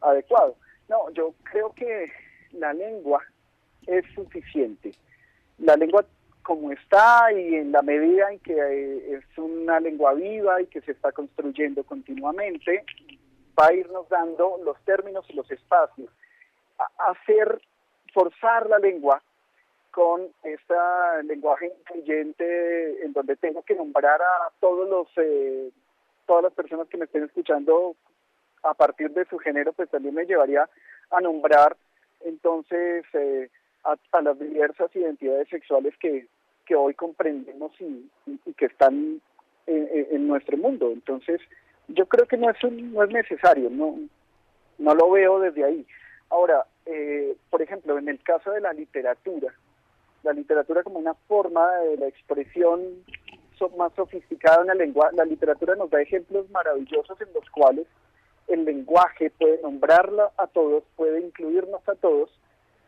adecuado. 0.00 0.56
No, 0.88 1.08
yo 1.12 1.34
creo 1.44 1.72
que 1.72 2.10
la 2.50 2.72
lengua 2.72 3.22
es 3.86 4.04
suficiente. 4.16 4.90
La 5.58 5.76
lengua 5.76 6.04
como 6.42 6.72
está 6.72 7.32
y 7.32 7.54
en 7.54 7.70
la 7.70 7.82
medida 7.82 8.32
en 8.32 8.40
que 8.40 8.54
eh, 8.54 9.18
es 9.18 9.38
una 9.38 9.78
lengua 9.78 10.14
viva 10.14 10.60
y 10.60 10.66
que 10.66 10.80
se 10.80 10.90
está 10.90 11.12
construyendo 11.12 11.84
continuamente, 11.84 12.84
va 13.56 13.68
a 13.68 13.72
irnos 13.72 14.08
dando 14.08 14.58
los 14.64 14.76
términos 14.84 15.24
y 15.28 15.34
los 15.34 15.48
espacios 15.48 16.10
hacer, 16.98 17.60
forzar 18.12 18.68
la 18.68 18.78
lengua 18.78 19.22
con 19.90 20.28
este 20.42 20.74
lenguaje 21.24 21.72
incluyente 21.78 23.02
en 23.02 23.14
donde 23.14 23.36
tengo 23.36 23.62
que 23.62 23.74
nombrar 23.74 24.20
a 24.20 24.50
todos 24.60 24.86
los 24.88 25.08
eh, 25.16 25.70
todas 26.26 26.42
las 26.42 26.52
personas 26.52 26.86
que 26.88 26.98
me 26.98 27.06
estén 27.06 27.24
escuchando 27.24 27.96
a 28.62 28.74
partir 28.74 29.10
de 29.12 29.24
su 29.24 29.38
género 29.38 29.72
pues 29.72 29.88
también 29.88 30.14
me 30.14 30.26
llevaría 30.26 30.68
a 31.10 31.20
nombrar 31.22 31.76
entonces 32.24 33.06
eh, 33.14 33.48
a, 33.84 34.20
las 34.20 34.38
diversas 34.38 34.94
identidades 34.94 35.48
sexuales 35.48 35.94
que, 35.98 36.26
que 36.66 36.74
hoy 36.74 36.92
comprendemos 36.92 37.72
y, 37.80 38.10
que 38.56 38.66
están 38.66 39.20
en, 39.66 39.88
en, 40.10 40.28
nuestro 40.28 40.56
mundo. 40.56 40.90
Entonces 40.90 41.40
yo 41.88 42.06
creo 42.06 42.26
que 42.26 42.36
no 42.36 42.50
es 42.50 42.56
no 42.70 43.02
es 43.04 43.10
necesario 43.10 43.70
no 43.70 43.98
no 44.78 44.94
lo 44.94 45.10
veo 45.10 45.40
desde 45.40 45.64
ahí 45.64 45.86
Ahora, 46.30 46.66
eh, 46.86 47.36
por 47.50 47.62
ejemplo, 47.62 47.98
en 47.98 48.08
el 48.08 48.22
caso 48.22 48.50
de 48.50 48.60
la 48.60 48.72
literatura, 48.72 49.52
la 50.22 50.32
literatura 50.32 50.82
como 50.82 50.98
una 50.98 51.14
forma 51.14 51.70
de 51.78 51.96
la 51.96 52.08
expresión 52.08 53.04
más 53.76 53.92
sofisticada 53.94 54.60
en 54.60 54.66
la 54.66 54.74
lengua, 54.74 55.10
la 55.12 55.24
literatura 55.24 55.74
nos 55.76 55.90
da 55.90 56.00
ejemplos 56.00 56.50
maravillosos 56.50 57.18
en 57.20 57.28
los 57.32 57.48
cuales 57.50 57.86
el 58.48 58.64
lenguaje 58.64 59.30
puede 59.30 59.60
nombrarla 59.62 60.30
a 60.36 60.46
todos, 60.46 60.84
puede 60.94 61.20
incluirnos 61.20 61.88
a 61.88 61.94
todos 61.94 62.30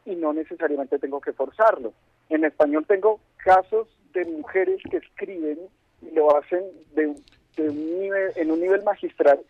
y 0.05 0.14
no 0.14 0.33
necesariamente 0.33 0.98
tengo 0.98 1.20
que 1.20 1.33
forzarlo. 1.33 1.92
En 2.29 2.44
español 2.44 2.85
tengo 2.87 3.18
casos 3.38 3.88
de 4.12 4.24
mujeres 4.27 4.81
que 4.90 4.98
escriben 4.98 5.59
y 6.03 6.11
lo 6.14 6.37
hacen 6.37 6.62
de 6.94 7.07
un 7.07 8.01
nivel, 8.01 8.33
en 8.37 8.51
un 8.51 8.61
nivel 8.61 8.83
magistral, 8.85 9.40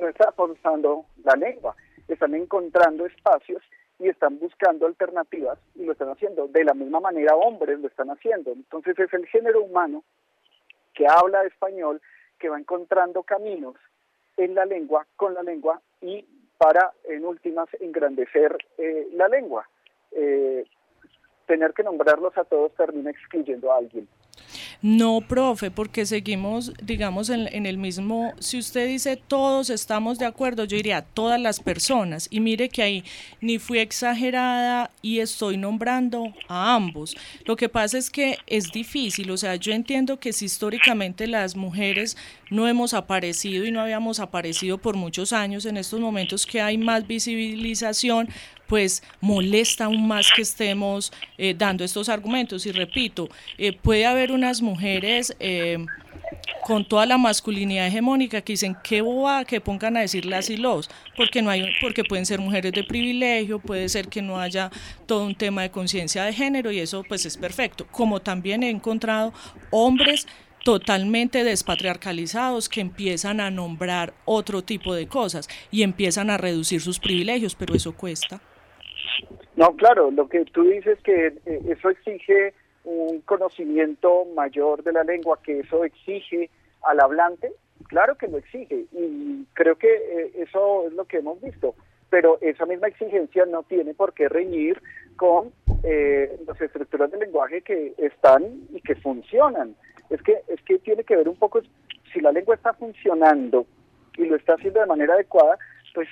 no 0.00 0.08
está 0.08 0.32
forzando 0.32 1.04
la 1.24 1.34
lengua 1.34 1.74
están 2.08 2.34
encontrando 2.34 3.06
espacios 3.06 3.62
y 3.98 4.08
están 4.08 4.38
buscando 4.38 4.86
alternativas 4.86 5.58
y 5.74 5.84
lo 5.84 5.92
están 5.92 6.10
haciendo. 6.10 6.48
De 6.48 6.64
la 6.64 6.74
misma 6.74 7.00
manera 7.00 7.34
hombres 7.34 7.78
lo 7.80 7.88
están 7.88 8.10
haciendo. 8.10 8.52
Entonces 8.52 8.98
es 8.98 9.12
el 9.12 9.26
género 9.26 9.62
humano 9.62 10.04
que 10.94 11.06
habla 11.06 11.44
español, 11.44 12.00
que 12.38 12.48
va 12.48 12.58
encontrando 12.58 13.22
caminos 13.22 13.76
en 14.36 14.54
la 14.54 14.64
lengua, 14.64 15.06
con 15.16 15.34
la 15.34 15.42
lengua 15.42 15.80
y 16.00 16.24
para, 16.56 16.92
en 17.04 17.24
últimas, 17.24 17.68
engrandecer 17.80 18.56
eh, 18.78 19.08
la 19.12 19.28
lengua. 19.28 19.68
Eh, 20.12 20.64
tener 21.46 21.72
que 21.72 21.82
nombrarlos 21.82 22.36
a 22.36 22.44
todos 22.44 22.74
termina 22.74 23.10
excluyendo 23.10 23.72
a 23.72 23.78
alguien. 23.78 24.08
No, 24.80 25.20
profe, 25.20 25.70
porque 25.70 26.06
seguimos, 26.06 26.72
digamos, 26.82 27.30
en, 27.30 27.66
el 27.66 27.78
mismo, 27.78 28.32
si 28.38 28.58
usted 28.58 28.86
dice 28.86 29.16
todos 29.16 29.70
estamos 29.70 30.18
de 30.18 30.26
acuerdo, 30.26 30.64
yo 30.64 30.76
diría 30.76 31.02
todas 31.02 31.40
las 31.40 31.58
personas. 31.58 32.28
Y 32.30 32.40
mire 32.40 32.68
que 32.68 32.82
ahí 32.82 33.04
ni 33.40 33.58
fui 33.58 33.78
exagerada 33.78 34.90
y 35.02 35.18
estoy 35.18 35.56
nombrando 35.56 36.32
a 36.46 36.74
ambos. 36.74 37.16
Lo 37.44 37.56
que 37.56 37.68
pasa 37.68 37.98
es 37.98 38.08
que 38.08 38.38
es 38.46 38.70
difícil, 38.70 39.30
o 39.30 39.36
sea, 39.36 39.56
yo 39.56 39.72
entiendo 39.72 40.20
que 40.20 40.32
si 40.32 40.44
históricamente 40.44 41.26
las 41.26 41.56
mujeres 41.56 42.16
no 42.50 42.68
hemos 42.68 42.94
aparecido 42.94 43.64
y 43.64 43.72
no 43.72 43.80
habíamos 43.80 44.20
aparecido 44.20 44.78
por 44.78 44.96
muchos 44.96 45.32
años, 45.32 45.66
en 45.66 45.76
estos 45.76 46.00
momentos 46.00 46.46
que 46.46 46.60
hay 46.60 46.78
más 46.78 47.06
visibilización, 47.06 48.28
pues 48.68 49.02
molesta 49.20 49.86
aún 49.86 50.06
más 50.06 50.30
que 50.34 50.42
estemos 50.42 51.12
eh, 51.38 51.54
dando 51.56 51.82
estos 51.84 52.08
argumentos. 52.08 52.66
Y 52.66 52.72
repito, 52.72 53.28
eh, 53.56 53.72
puede 53.72 54.06
haber 54.06 54.30
unas 54.30 54.62
mujeres 54.62 55.34
eh, 55.40 55.84
con 56.64 56.86
toda 56.86 57.06
la 57.06 57.16
masculinidad 57.16 57.86
hegemónica 57.86 58.42
que 58.42 58.52
dicen 58.52 58.76
qué 58.84 59.00
boba 59.00 59.44
que 59.44 59.60
pongan 59.60 59.96
a 59.96 60.00
decir 60.00 60.26
las 60.26 60.50
y 60.50 60.58
los, 60.58 60.90
porque 61.16 61.40
no 61.40 61.50
hay, 61.50 61.66
porque 61.80 62.04
pueden 62.04 62.26
ser 62.26 62.40
mujeres 62.40 62.72
de 62.72 62.84
privilegio, 62.84 63.58
puede 63.58 63.88
ser 63.88 64.08
que 64.08 64.20
no 64.20 64.38
haya 64.38 64.70
todo 65.06 65.24
un 65.24 65.34
tema 65.34 65.62
de 65.62 65.70
conciencia 65.70 66.24
de 66.24 66.32
género 66.34 66.70
y 66.70 66.78
eso 66.78 67.02
pues 67.08 67.24
es 67.24 67.36
perfecto. 67.38 67.86
Como 67.90 68.20
también 68.20 68.62
he 68.62 68.70
encontrado 68.70 69.32
hombres 69.70 70.26
totalmente 70.64 71.44
despatriarcalizados 71.44 72.68
que 72.68 72.82
empiezan 72.82 73.40
a 73.40 73.50
nombrar 73.50 74.12
otro 74.26 74.62
tipo 74.62 74.94
de 74.94 75.06
cosas 75.06 75.48
y 75.70 75.82
empiezan 75.82 76.28
a 76.28 76.36
reducir 76.36 76.82
sus 76.82 76.98
privilegios, 76.98 77.54
pero 77.54 77.74
eso 77.74 77.94
cuesta. 77.94 78.42
No, 79.56 79.74
claro, 79.76 80.10
lo 80.10 80.28
que 80.28 80.44
tú 80.44 80.64
dices 80.64 80.98
que 81.02 81.26
eh, 81.46 81.60
eso 81.68 81.90
exige 81.90 82.54
un 82.84 83.20
conocimiento 83.22 84.24
mayor 84.34 84.82
de 84.82 84.92
la 84.92 85.04
lengua, 85.04 85.40
que 85.42 85.60
eso 85.60 85.84
exige 85.84 86.50
al 86.82 87.00
hablante, 87.00 87.52
claro 87.88 88.16
que 88.16 88.28
lo 88.28 88.38
exige 88.38 88.84
y 88.92 89.44
creo 89.54 89.76
que 89.76 89.88
eh, 89.88 90.32
eso 90.36 90.86
es 90.86 90.92
lo 90.92 91.04
que 91.04 91.18
hemos 91.18 91.40
visto, 91.40 91.74
pero 92.10 92.38
esa 92.40 92.66
misma 92.66 92.88
exigencia 92.88 93.44
no 93.46 93.62
tiene 93.64 93.94
por 93.94 94.14
qué 94.14 94.28
reñir 94.28 94.80
con 95.16 95.52
eh, 95.82 96.38
las 96.46 96.60
estructuras 96.60 97.10
de 97.10 97.18
lenguaje 97.18 97.62
que 97.62 97.94
están 97.98 98.44
y 98.72 98.80
que 98.80 98.94
funcionan. 98.96 99.74
Es 100.10 100.22
que, 100.22 100.38
es 100.48 100.60
que 100.62 100.78
tiene 100.78 101.04
que 101.04 101.16
ver 101.16 101.28
un 101.28 101.36
poco, 101.36 101.60
si 102.12 102.20
la 102.20 102.32
lengua 102.32 102.54
está 102.54 102.72
funcionando 102.72 103.66
y 104.16 104.24
lo 104.24 104.36
está 104.36 104.54
haciendo 104.54 104.80
de 104.80 104.86
manera 104.86 105.14
adecuada, 105.14 105.58
pues 105.94 106.08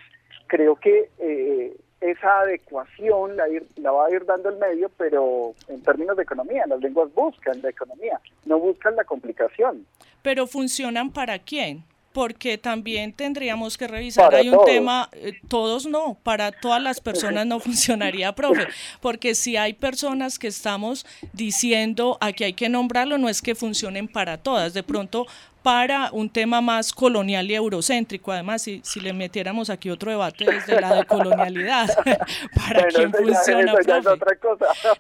creo 0.47 0.77
que 0.77 1.09
eh, 1.19 1.75
esa 2.01 2.41
adecuación 2.41 3.37
la, 3.37 3.45
la 3.77 3.91
va 3.91 4.07
a 4.07 4.11
ir 4.11 4.25
dando 4.25 4.51
el 4.51 4.57
medio, 4.57 4.91
pero 4.97 5.55
en 5.69 5.83
términos 5.83 6.17
de 6.17 6.23
economía, 6.23 6.67
las 6.67 6.81
lenguas 6.81 7.13
buscan 7.15 7.61
la 7.63 7.71
economía, 7.71 8.21
no 8.45 8.59
buscan 8.59 8.97
la 8.97 9.05
complicación. 9.05 9.87
Pero 10.23 10.47
funcionan 10.47 11.13
para 11.13 11.39
quién? 11.39 11.85
Porque 12.17 12.57
también 12.57 13.13
tendríamos 13.13 13.77
que 13.77 13.87
revisar, 13.87 14.35
hay 14.35 14.49
un 14.49 14.65
tema, 14.65 15.11
eh, 15.13 15.35
todos 15.49 15.85
no, 15.85 16.17
para 16.23 16.51
todas 16.51 16.83
las 16.83 16.99
personas 16.99 17.45
no 17.45 17.61
funcionaría, 17.69 18.35
profe, 18.35 18.69
porque 19.03 19.35
si 19.35 19.59
hay 19.59 19.75
personas 19.75 20.39
que 20.39 20.49
estamos 20.49 21.05
diciendo 21.35 22.17
aquí 22.23 22.45
hay 22.45 22.55
que 22.55 22.71
nombrarlo, 22.71 23.19
no 23.19 23.29
es 23.29 23.43
que 23.43 23.55
funcionen 23.55 24.09
para 24.09 24.39
todas, 24.39 24.73
de 24.73 24.83
pronto 24.83 25.27
para 25.63 26.09
un 26.11 26.31
tema 26.31 26.63
más 26.63 26.91
colonial 26.93 27.51
y 27.51 27.55
eurocéntrico. 27.55 28.31
Además, 28.33 28.63
si, 28.63 28.81
si 28.85 29.01
le 29.01 29.13
metiéramos 29.13 29.69
aquí 29.69 29.91
otro 29.91 30.13
debate 30.13 30.45
desde 30.45 30.81
la 30.81 30.95
decolonialidad, 30.95 31.89
¿para 32.55 32.87
quién 32.87 33.13
funciona? 33.13 33.75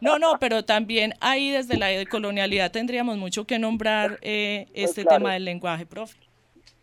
No, 0.03 0.19
no, 0.19 0.39
pero 0.39 0.65
también 0.65 1.15
ahí 1.21 1.51
desde 1.51 1.79
la 1.79 1.87
decolonialidad 1.87 2.73
tendríamos 2.73 3.17
mucho 3.17 3.47
que 3.47 3.59
nombrar 3.59 4.19
eh, 4.21 4.67
pues 4.75 4.91
este 4.91 5.05
tema 5.05 5.33
del 5.33 5.47
lenguaje, 5.47 5.87
profe. 5.87 6.26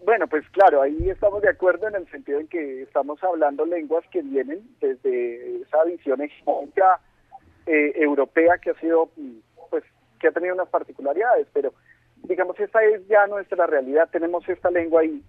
Bueno, 0.05 0.27
pues 0.27 0.47
claro, 0.49 0.81
ahí 0.81 1.09
estamos 1.09 1.41
de 1.41 1.49
acuerdo 1.49 1.87
en 1.87 1.95
el 1.95 2.09
sentido 2.09 2.39
en 2.39 2.47
que 2.47 2.81
estamos 2.81 3.23
hablando 3.23 3.65
lenguas 3.65 4.03
que 4.11 4.21
vienen 4.21 4.61
desde 4.81 5.61
esa 5.61 5.83
visión 5.85 6.19
hegemónica 6.21 6.99
eh, 7.65 7.93
europea 7.95 8.57
que 8.57 8.71
ha 8.71 8.79
sido, 8.79 9.09
pues, 9.69 9.83
que 10.19 10.27
ha 10.27 10.31
tenido 10.31 10.55
unas 10.55 10.67
particularidades, 10.67 11.47
pero 11.53 11.73
digamos, 12.23 12.59
esta 12.59 12.83
es 12.83 13.07
ya 13.07 13.27
nuestra 13.27 13.65
realidad, 13.65 14.09
tenemos 14.11 14.47
esta 14.49 14.69
lengua 14.69 15.03
y, 15.05 15.21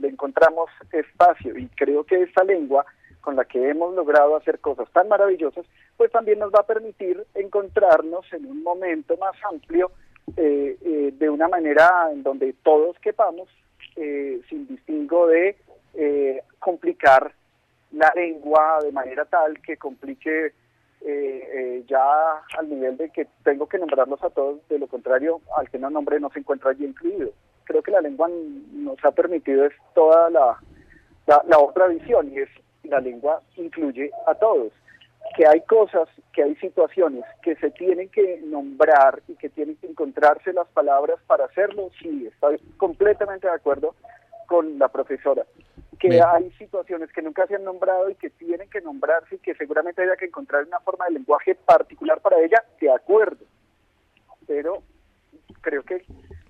le 0.00 0.08
encontramos 0.08 0.70
espacio 0.92 1.58
y 1.58 1.66
creo 1.70 2.04
que 2.04 2.22
esta 2.22 2.44
lengua 2.44 2.86
con 3.20 3.34
la 3.34 3.44
que 3.44 3.68
hemos 3.68 3.94
logrado 3.96 4.36
hacer 4.36 4.60
cosas 4.60 4.88
tan 4.92 5.08
maravillosas, 5.08 5.66
pues 5.96 6.12
también 6.12 6.38
nos 6.38 6.52
va 6.52 6.60
a 6.60 6.66
permitir 6.66 7.26
encontrarnos 7.34 8.24
en 8.32 8.46
un 8.46 8.62
momento 8.62 9.16
más 9.16 9.34
amplio 9.50 9.90
eh, 10.36 10.78
eh, 10.80 11.12
de 11.18 11.30
una 11.30 11.48
manera 11.48 12.10
en 12.12 12.22
donde 12.22 12.54
todos 12.62 12.96
quepamos 13.00 13.48
eh, 14.00 14.40
sin 14.48 14.66
distingo 14.66 15.26
de 15.26 15.56
eh, 15.94 16.42
complicar 16.58 17.32
la 17.92 18.12
lengua 18.14 18.78
de 18.82 18.92
manera 18.92 19.24
tal 19.24 19.60
que 19.60 19.76
complique 19.76 20.52
eh, 21.00 21.84
ya 21.86 22.42
al 22.58 22.68
nivel 22.68 22.96
de 22.96 23.10
que 23.10 23.26
tengo 23.42 23.66
que 23.66 23.78
nombrarlos 23.78 24.22
a 24.22 24.30
todos, 24.30 24.60
de 24.68 24.78
lo 24.78 24.86
contrario, 24.86 25.40
al 25.56 25.68
que 25.70 25.78
no 25.78 25.90
nombre 25.90 26.20
no 26.20 26.30
se 26.30 26.40
encuentra 26.40 26.70
allí 26.70 26.84
incluido. 26.84 27.30
Creo 27.64 27.82
que 27.82 27.90
la 27.90 28.00
lengua 28.00 28.28
nos 28.72 29.04
ha 29.04 29.10
permitido 29.10 29.66
es 29.66 29.74
toda 29.94 30.30
la, 30.30 30.58
la 31.26 31.58
otra 31.58 31.88
visión 31.88 32.32
y 32.32 32.38
es 32.38 32.48
la 32.84 33.00
lengua 33.00 33.42
incluye 33.56 34.10
a 34.26 34.34
todos 34.34 34.72
que 35.36 35.46
hay 35.46 35.60
cosas, 35.62 36.08
que 36.32 36.42
hay 36.42 36.56
situaciones 36.56 37.24
que 37.42 37.56
se 37.56 37.70
tienen 37.70 38.08
que 38.08 38.40
nombrar 38.44 39.22
y 39.28 39.34
que 39.36 39.48
tienen 39.48 39.76
que 39.76 39.86
encontrarse 39.86 40.52
las 40.52 40.66
palabras 40.68 41.18
para 41.26 41.44
hacerlo, 41.44 41.90
sí, 42.00 42.26
estoy 42.26 42.58
completamente 42.76 43.46
de 43.46 43.54
acuerdo 43.54 43.94
con 44.46 44.78
la 44.78 44.88
profesora. 44.88 45.44
Que 45.98 46.22
hay 46.22 46.50
situaciones 46.52 47.12
que 47.12 47.22
nunca 47.22 47.46
se 47.48 47.56
han 47.56 47.64
nombrado 47.64 48.08
y 48.08 48.14
que 48.14 48.30
tienen 48.30 48.70
que 48.70 48.80
nombrarse 48.80 49.34
y 49.34 49.38
que 49.38 49.54
seguramente 49.56 50.02
haya 50.02 50.16
que 50.16 50.26
encontrar 50.26 50.64
una 50.64 50.80
forma 50.80 51.06
de 51.06 51.12
lenguaje 51.12 51.56
particular 51.56 52.20
para 52.20 52.38
ella, 52.38 52.62
de 52.80 52.90
acuerdo. 52.90 53.44
Pero 54.46 54.82
creo 55.60 55.82
que 55.82 56.04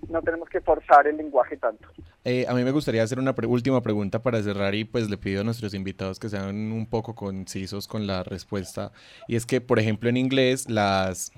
no 0.09 0.21
tenemos 0.21 0.49
que 0.49 0.61
forzar 0.61 1.07
el 1.07 1.17
lenguaje 1.17 1.57
tanto. 1.57 1.87
Eh, 2.25 2.45
a 2.47 2.53
mí 2.53 2.63
me 2.63 2.71
gustaría 2.71 3.03
hacer 3.03 3.19
una 3.19 3.33
última 3.47 3.81
pregunta 3.81 4.21
para 4.21 4.41
cerrar 4.41 4.75
y 4.75 4.83
pues 4.83 5.09
le 5.09 5.17
pido 5.17 5.41
a 5.41 5.43
nuestros 5.43 5.73
invitados 5.73 6.19
que 6.19 6.29
sean 6.29 6.71
un 6.71 6.85
poco 6.85 7.15
concisos 7.15 7.87
con 7.87 8.07
la 8.07 8.23
respuesta. 8.23 8.91
Y 9.27 9.35
es 9.35 9.45
que, 9.45 9.61
por 9.61 9.79
ejemplo, 9.79 10.09
en 10.09 10.17
inglés 10.17 10.69
las 10.69 11.31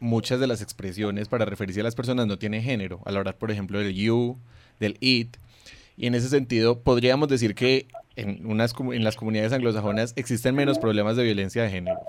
muchas 0.00 0.38
de 0.38 0.46
las 0.46 0.60
expresiones 0.60 1.28
para 1.28 1.44
referirse 1.44 1.80
a 1.80 1.84
las 1.84 1.94
personas 1.94 2.26
no 2.26 2.38
tienen 2.38 2.62
género. 2.62 3.00
Al 3.04 3.16
hablar, 3.16 3.36
por 3.36 3.50
ejemplo, 3.50 3.78
del 3.78 3.94
you, 3.94 4.38
del 4.78 4.96
it. 5.00 5.36
Y 5.96 6.06
en 6.06 6.14
ese 6.14 6.28
sentido, 6.28 6.80
podríamos 6.80 7.28
decir 7.28 7.54
que 7.54 7.86
en, 8.16 8.46
unas, 8.46 8.74
en 8.78 9.04
las 9.04 9.16
comunidades 9.16 9.52
anglosajonas 9.52 10.12
existen 10.16 10.54
menos 10.54 10.78
problemas 10.78 11.16
de 11.16 11.24
violencia 11.24 11.62
de 11.62 11.70
género. 11.70 12.00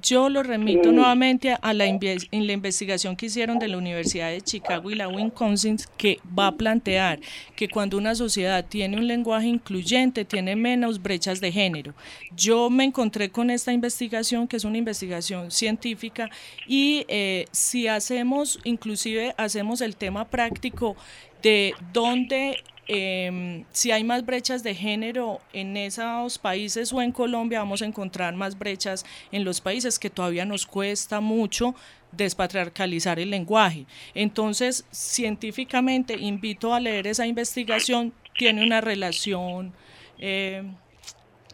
Yo 0.00 0.30
lo 0.30 0.42
remito 0.42 0.90
nuevamente 0.90 1.54
a 1.60 1.74
la, 1.74 1.84
en 1.84 2.46
la 2.46 2.52
investigación 2.52 3.14
que 3.14 3.26
hicieron 3.26 3.58
de 3.58 3.68
la 3.68 3.76
Universidad 3.76 4.30
de 4.30 4.40
Chicago 4.40 4.90
y 4.90 4.94
la 4.94 5.08
Wisconsin, 5.08 5.76
que 5.98 6.18
va 6.38 6.46
a 6.46 6.56
plantear 6.56 7.20
que 7.56 7.68
cuando 7.68 7.98
una 7.98 8.14
sociedad 8.14 8.64
tiene 8.64 8.96
un 8.96 9.06
lenguaje 9.06 9.48
incluyente, 9.48 10.24
tiene 10.24 10.56
menos 10.56 11.02
brechas 11.02 11.42
de 11.42 11.52
género. 11.52 11.94
Yo 12.34 12.70
me 12.70 12.84
encontré 12.84 13.30
con 13.30 13.50
esta 13.50 13.72
investigación, 13.72 14.48
que 14.48 14.56
es 14.56 14.64
una 14.64 14.78
investigación 14.78 15.50
científica, 15.50 16.30
y 16.66 17.04
eh, 17.08 17.44
si 17.52 17.86
hacemos, 17.86 18.60
inclusive 18.64 19.34
hacemos 19.36 19.82
el 19.82 19.96
tema 19.96 20.24
práctico 20.24 20.96
de 21.42 21.74
dónde 21.92 22.62
eh, 22.88 23.64
si 23.70 23.92
hay 23.92 24.04
más 24.04 24.26
brechas 24.26 24.62
de 24.62 24.74
género 24.74 25.40
en 25.52 25.76
esos 25.76 26.38
países 26.38 26.92
o 26.92 27.00
en 27.00 27.12
Colombia, 27.12 27.60
vamos 27.60 27.82
a 27.82 27.86
encontrar 27.86 28.34
más 28.34 28.58
brechas 28.58 29.04
en 29.30 29.44
los 29.44 29.60
países 29.60 29.98
que 29.98 30.10
todavía 30.10 30.44
nos 30.44 30.66
cuesta 30.66 31.20
mucho 31.20 31.74
despatriarcalizar 32.10 33.18
el 33.18 33.30
lenguaje. 33.30 33.86
Entonces, 34.14 34.84
científicamente, 34.90 36.14
invito 36.18 36.74
a 36.74 36.80
leer 36.80 37.06
esa 37.06 37.26
investigación, 37.26 38.12
tiene 38.36 38.64
una 38.64 38.80
relación 38.80 39.72
eh, 40.18 40.62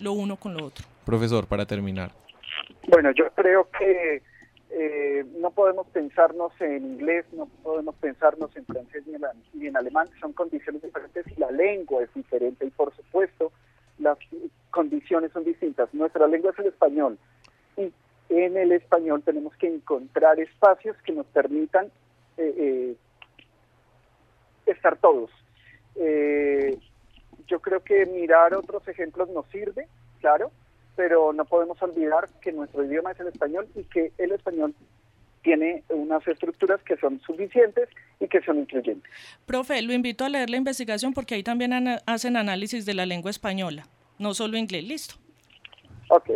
lo 0.00 0.12
uno 0.12 0.36
con 0.36 0.56
lo 0.56 0.64
otro. 0.64 0.84
Profesor, 1.04 1.46
para 1.46 1.66
terminar. 1.66 2.12
Bueno, 2.86 3.10
yo 3.12 3.30
creo 3.34 3.68
que 3.78 4.22
eh, 4.80 5.26
no 5.40 5.50
podemos 5.50 5.88
pensarnos 5.88 6.52
en 6.60 6.84
inglés, 6.84 7.26
no 7.32 7.46
podemos 7.64 7.96
pensarnos 7.96 8.56
en 8.56 8.64
francés 8.64 9.02
ni 9.52 9.66
en, 9.66 9.76
alemán, 9.76 10.08
son 10.20 10.32
condiciones 10.32 10.82
diferentes 10.82 11.26
y 11.26 11.40
la 11.40 11.50
lengua 11.50 12.04
es 12.04 12.14
diferente 12.14 12.64
y 12.64 12.70
por 12.70 12.94
supuesto 12.94 13.50
las 13.98 14.16
condiciones 14.70 15.32
son 15.32 15.42
distintas. 15.42 15.92
Nuestra 15.92 16.28
lengua 16.28 16.52
es 16.52 16.58
el 16.60 16.66
español 16.66 17.18
y 17.76 17.92
en 18.28 18.56
el 18.56 18.70
español 18.70 19.20
tenemos 19.24 19.52
que 19.56 19.66
encontrar 19.66 20.38
espacios 20.38 20.96
que 20.98 21.12
nos 21.12 21.26
permitan 21.26 21.86
eh, 22.36 22.54
eh, 22.56 22.96
estar 24.66 24.96
todos. 24.98 25.28
yo 27.48 27.60
creo 27.60 27.82
que 27.82 28.06
mirar 28.06 28.54
otros 28.54 28.86
ejemplos 28.86 29.28
nos 29.30 29.46
sirve, 29.46 29.88
claro, 30.20 30.52
pero 30.98 31.32
no 31.32 31.44
podemos 31.44 31.80
olvidar 31.80 32.28
que 32.42 32.50
nuestro 32.50 32.84
idioma 32.84 33.12
es 33.12 33.20
el 33.20 33.28
español 33.28 33.68
y 33.76 33.84
que 33.84 34.10
el 34.18 34.32
español 34.32 34.74
tiene 35.44 35.84
unas 35.90 36.26
estructuras 36.26 36.82
que 36.82 36.96
son 36.96 37.20
suficientes 37.20 37.88
y 38.18 38.26
que 38.26 38.40
son 38.42 38.58
incluyentes. 38.58 39.08
Profe, 39.46 39.80
lo 39.82 39.92
invito 39.92 40.24
a 40.24 40.28
leer 40.28 40.50
la 40.50 40.56
investigación 40.56 41.14
porque 41.14 41.36
ahí 41.36 41.44
también 41.44 41.72
hacen 42.04 42.36
análisis 42.36 42.84
de 42.84 42.94
la 42.94 43.06
lengua 43.06 43.30
española, 43.30 43.86
no 44.18 44.34
solo 44.34 44.58
inglés, 44.58 44.82
listo. 44.82 45.14
Ok. 46.08 46.30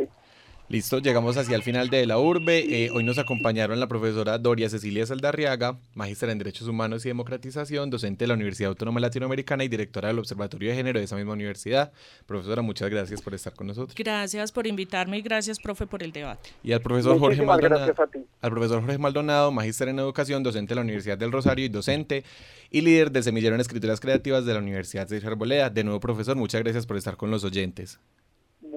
Listo, 0.72 1.00
llegamos 1.00 1.36
hacia 1.36 1.54
el 1.54 1.62
final 1.62 1.90
de 1.90 2.06
la 2.06 2.18
urbe. 2.18 2.84
Eh, 2.84 2.90
hoy 2.90 3.04
nos 3.04 3.18
acompañaron 3.18 3.78
la 3.78 3.88
profesora 3.88 4.38
Doria 4.38 4.70
Cecilia 4.70 5.04
Saldarriaga, 5.04 5.76
magíster 5.92 6.30
en 6.30 6.38
Derechos 6.38 6.66
Humanos 6.66 7.04
y 7.04 7.08
Democratización, 7.08 7.90
docente 7.90 8.24
de 8.24 8.28
la 8.28 8.32
Universidad 8.32 8.70
Autónoma 8.70 8.98
Latinoamericana 8.98 9.64
y 9.64 9.68
directora 9.68 10.08
del 10.08 10.18
Observatorio 10.18 10.70
de 10.70 10.76
Género 10.76 10.98
de 10.98 11.04
esa 11.04 11.16
misma 11.16 11.34
universidad. 11.34 11.92
Profesora, 12.24 12.62
muchas 12.62 12.88
gracias 12.88 13.20
por 13.20 13.34
estar 13.34 13.52
con 13.52 13.66
nosotros. 13.66 13.94
Gracias 13.94 14.50
por 14.50 14.66
invitarme 14.66 15.18
y 15.18 15.20
gracias, 15.20 15.58
profe, 15.58 15.86
por 15.86 16.02
el 16.02 16.10
debate. 16.10 16.48
Y 16.64 16.72
al 16.72 16.80
profesor 16.80 17.18
Jorge 17.18 17.42
Muchísimas 17.42 17.60
Maldonado, 17.60 17.86
gracias 17.86 18.08
a 18.08 18.10
ti. 18.10 18.26
al 18.40 18.50
profesor 18.50 18.80
Jorge 18.80 18.96
Maldonado, 18.96 19.52
magíster 19.52 19.88
en 19.88 19.98
Educación, 19.98 20.42
docente 20.42 20.70
de 20.70 20.76
la 20.76 20.80
Universidad 20.80 21.18
del 21.18 21.32
Rosario 21.32 21.66
y 21.66 21.68
docente 21.68 22.24
y 22.70 22.80
líder 22.80 23.12
del 23.12 23.24
semillero 23.24 23.54
en 23.54 23.60
Escrituras 23.60 24.00
Creativas 24.00 24.46
de 24.46 24.54
la 24.54 24.60
Universidad 24.60 25.06
de 25.06 25.18
Arboleda. 25.18 25.68
De 25.68 25.84
nuevo, 25.84 26.00
profesor, 26.00 26.34
muchas 26.34 26.62
gracias 26.62 26.86
por 26.86 26.96
estar 26.96 27.18
con 27.18 27.30
los 27.30 27.44
oyentes. 27.44 27.98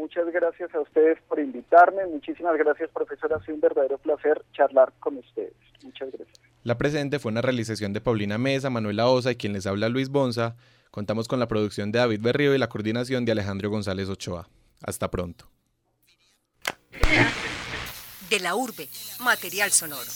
Muchas 0.05 0.31
gracias 0.31 0.75
a 0.75 0.81
ustedes 0.81 1.17
por 1.27 1.39
invitarme. 1.39 2.05
Muchísimas 2.05 2.55
gracias, 2.59 2.91
profesora. 2.91 3.37
Ha 3.37 3.39
sido 3.41 3.55
un 3.55 3.61
verdadero 3.61 3.97
placer 3.97 4.45
charlar 4.53 4.93
con 4.99 5.17
ustedes. 5.17 5.55
Muchas 5.81 6.11
gracias. 6.11 6.39
La 6.61 6.77
presente 6.77 7.17
fue 7.17 7.31
una 7.31 7.41
realización 7.41 7.91
de 7.91 8.01
Paulina 8.01 8.37
Mesa, 8.37 8.69
Manuela 8.69 9.07
Osa 9.07 9.31
y 9.31 9.35
quien 9.35 9.53
les 9.53 9.65
habla 9.65 9.89
Luis 9.89 10.09
Bonza. 10.09 10.57
Contamos 10.91 11.27
con 11.27 11.39
la 11.39 11.47
producción 11.47 11.91
de 11.91 11.97
David 11.97 12.21
Berrío 12.21 12.53
y 12.53 12.59
la 12.59 12.69
coordinación 12.69 13.25
de 13.25 13.31
Alejandro 13.31 13.71
González 13.71 14.07
Ochoa. 14.07 14.47
Hasta 14.83 15.09
pronto. 15.09 15.49
De 18.29 18.39
la 18.39 18.53
urbe, 18.53 18.87
material 19.21 19.71
sonoro. 19.71 20.11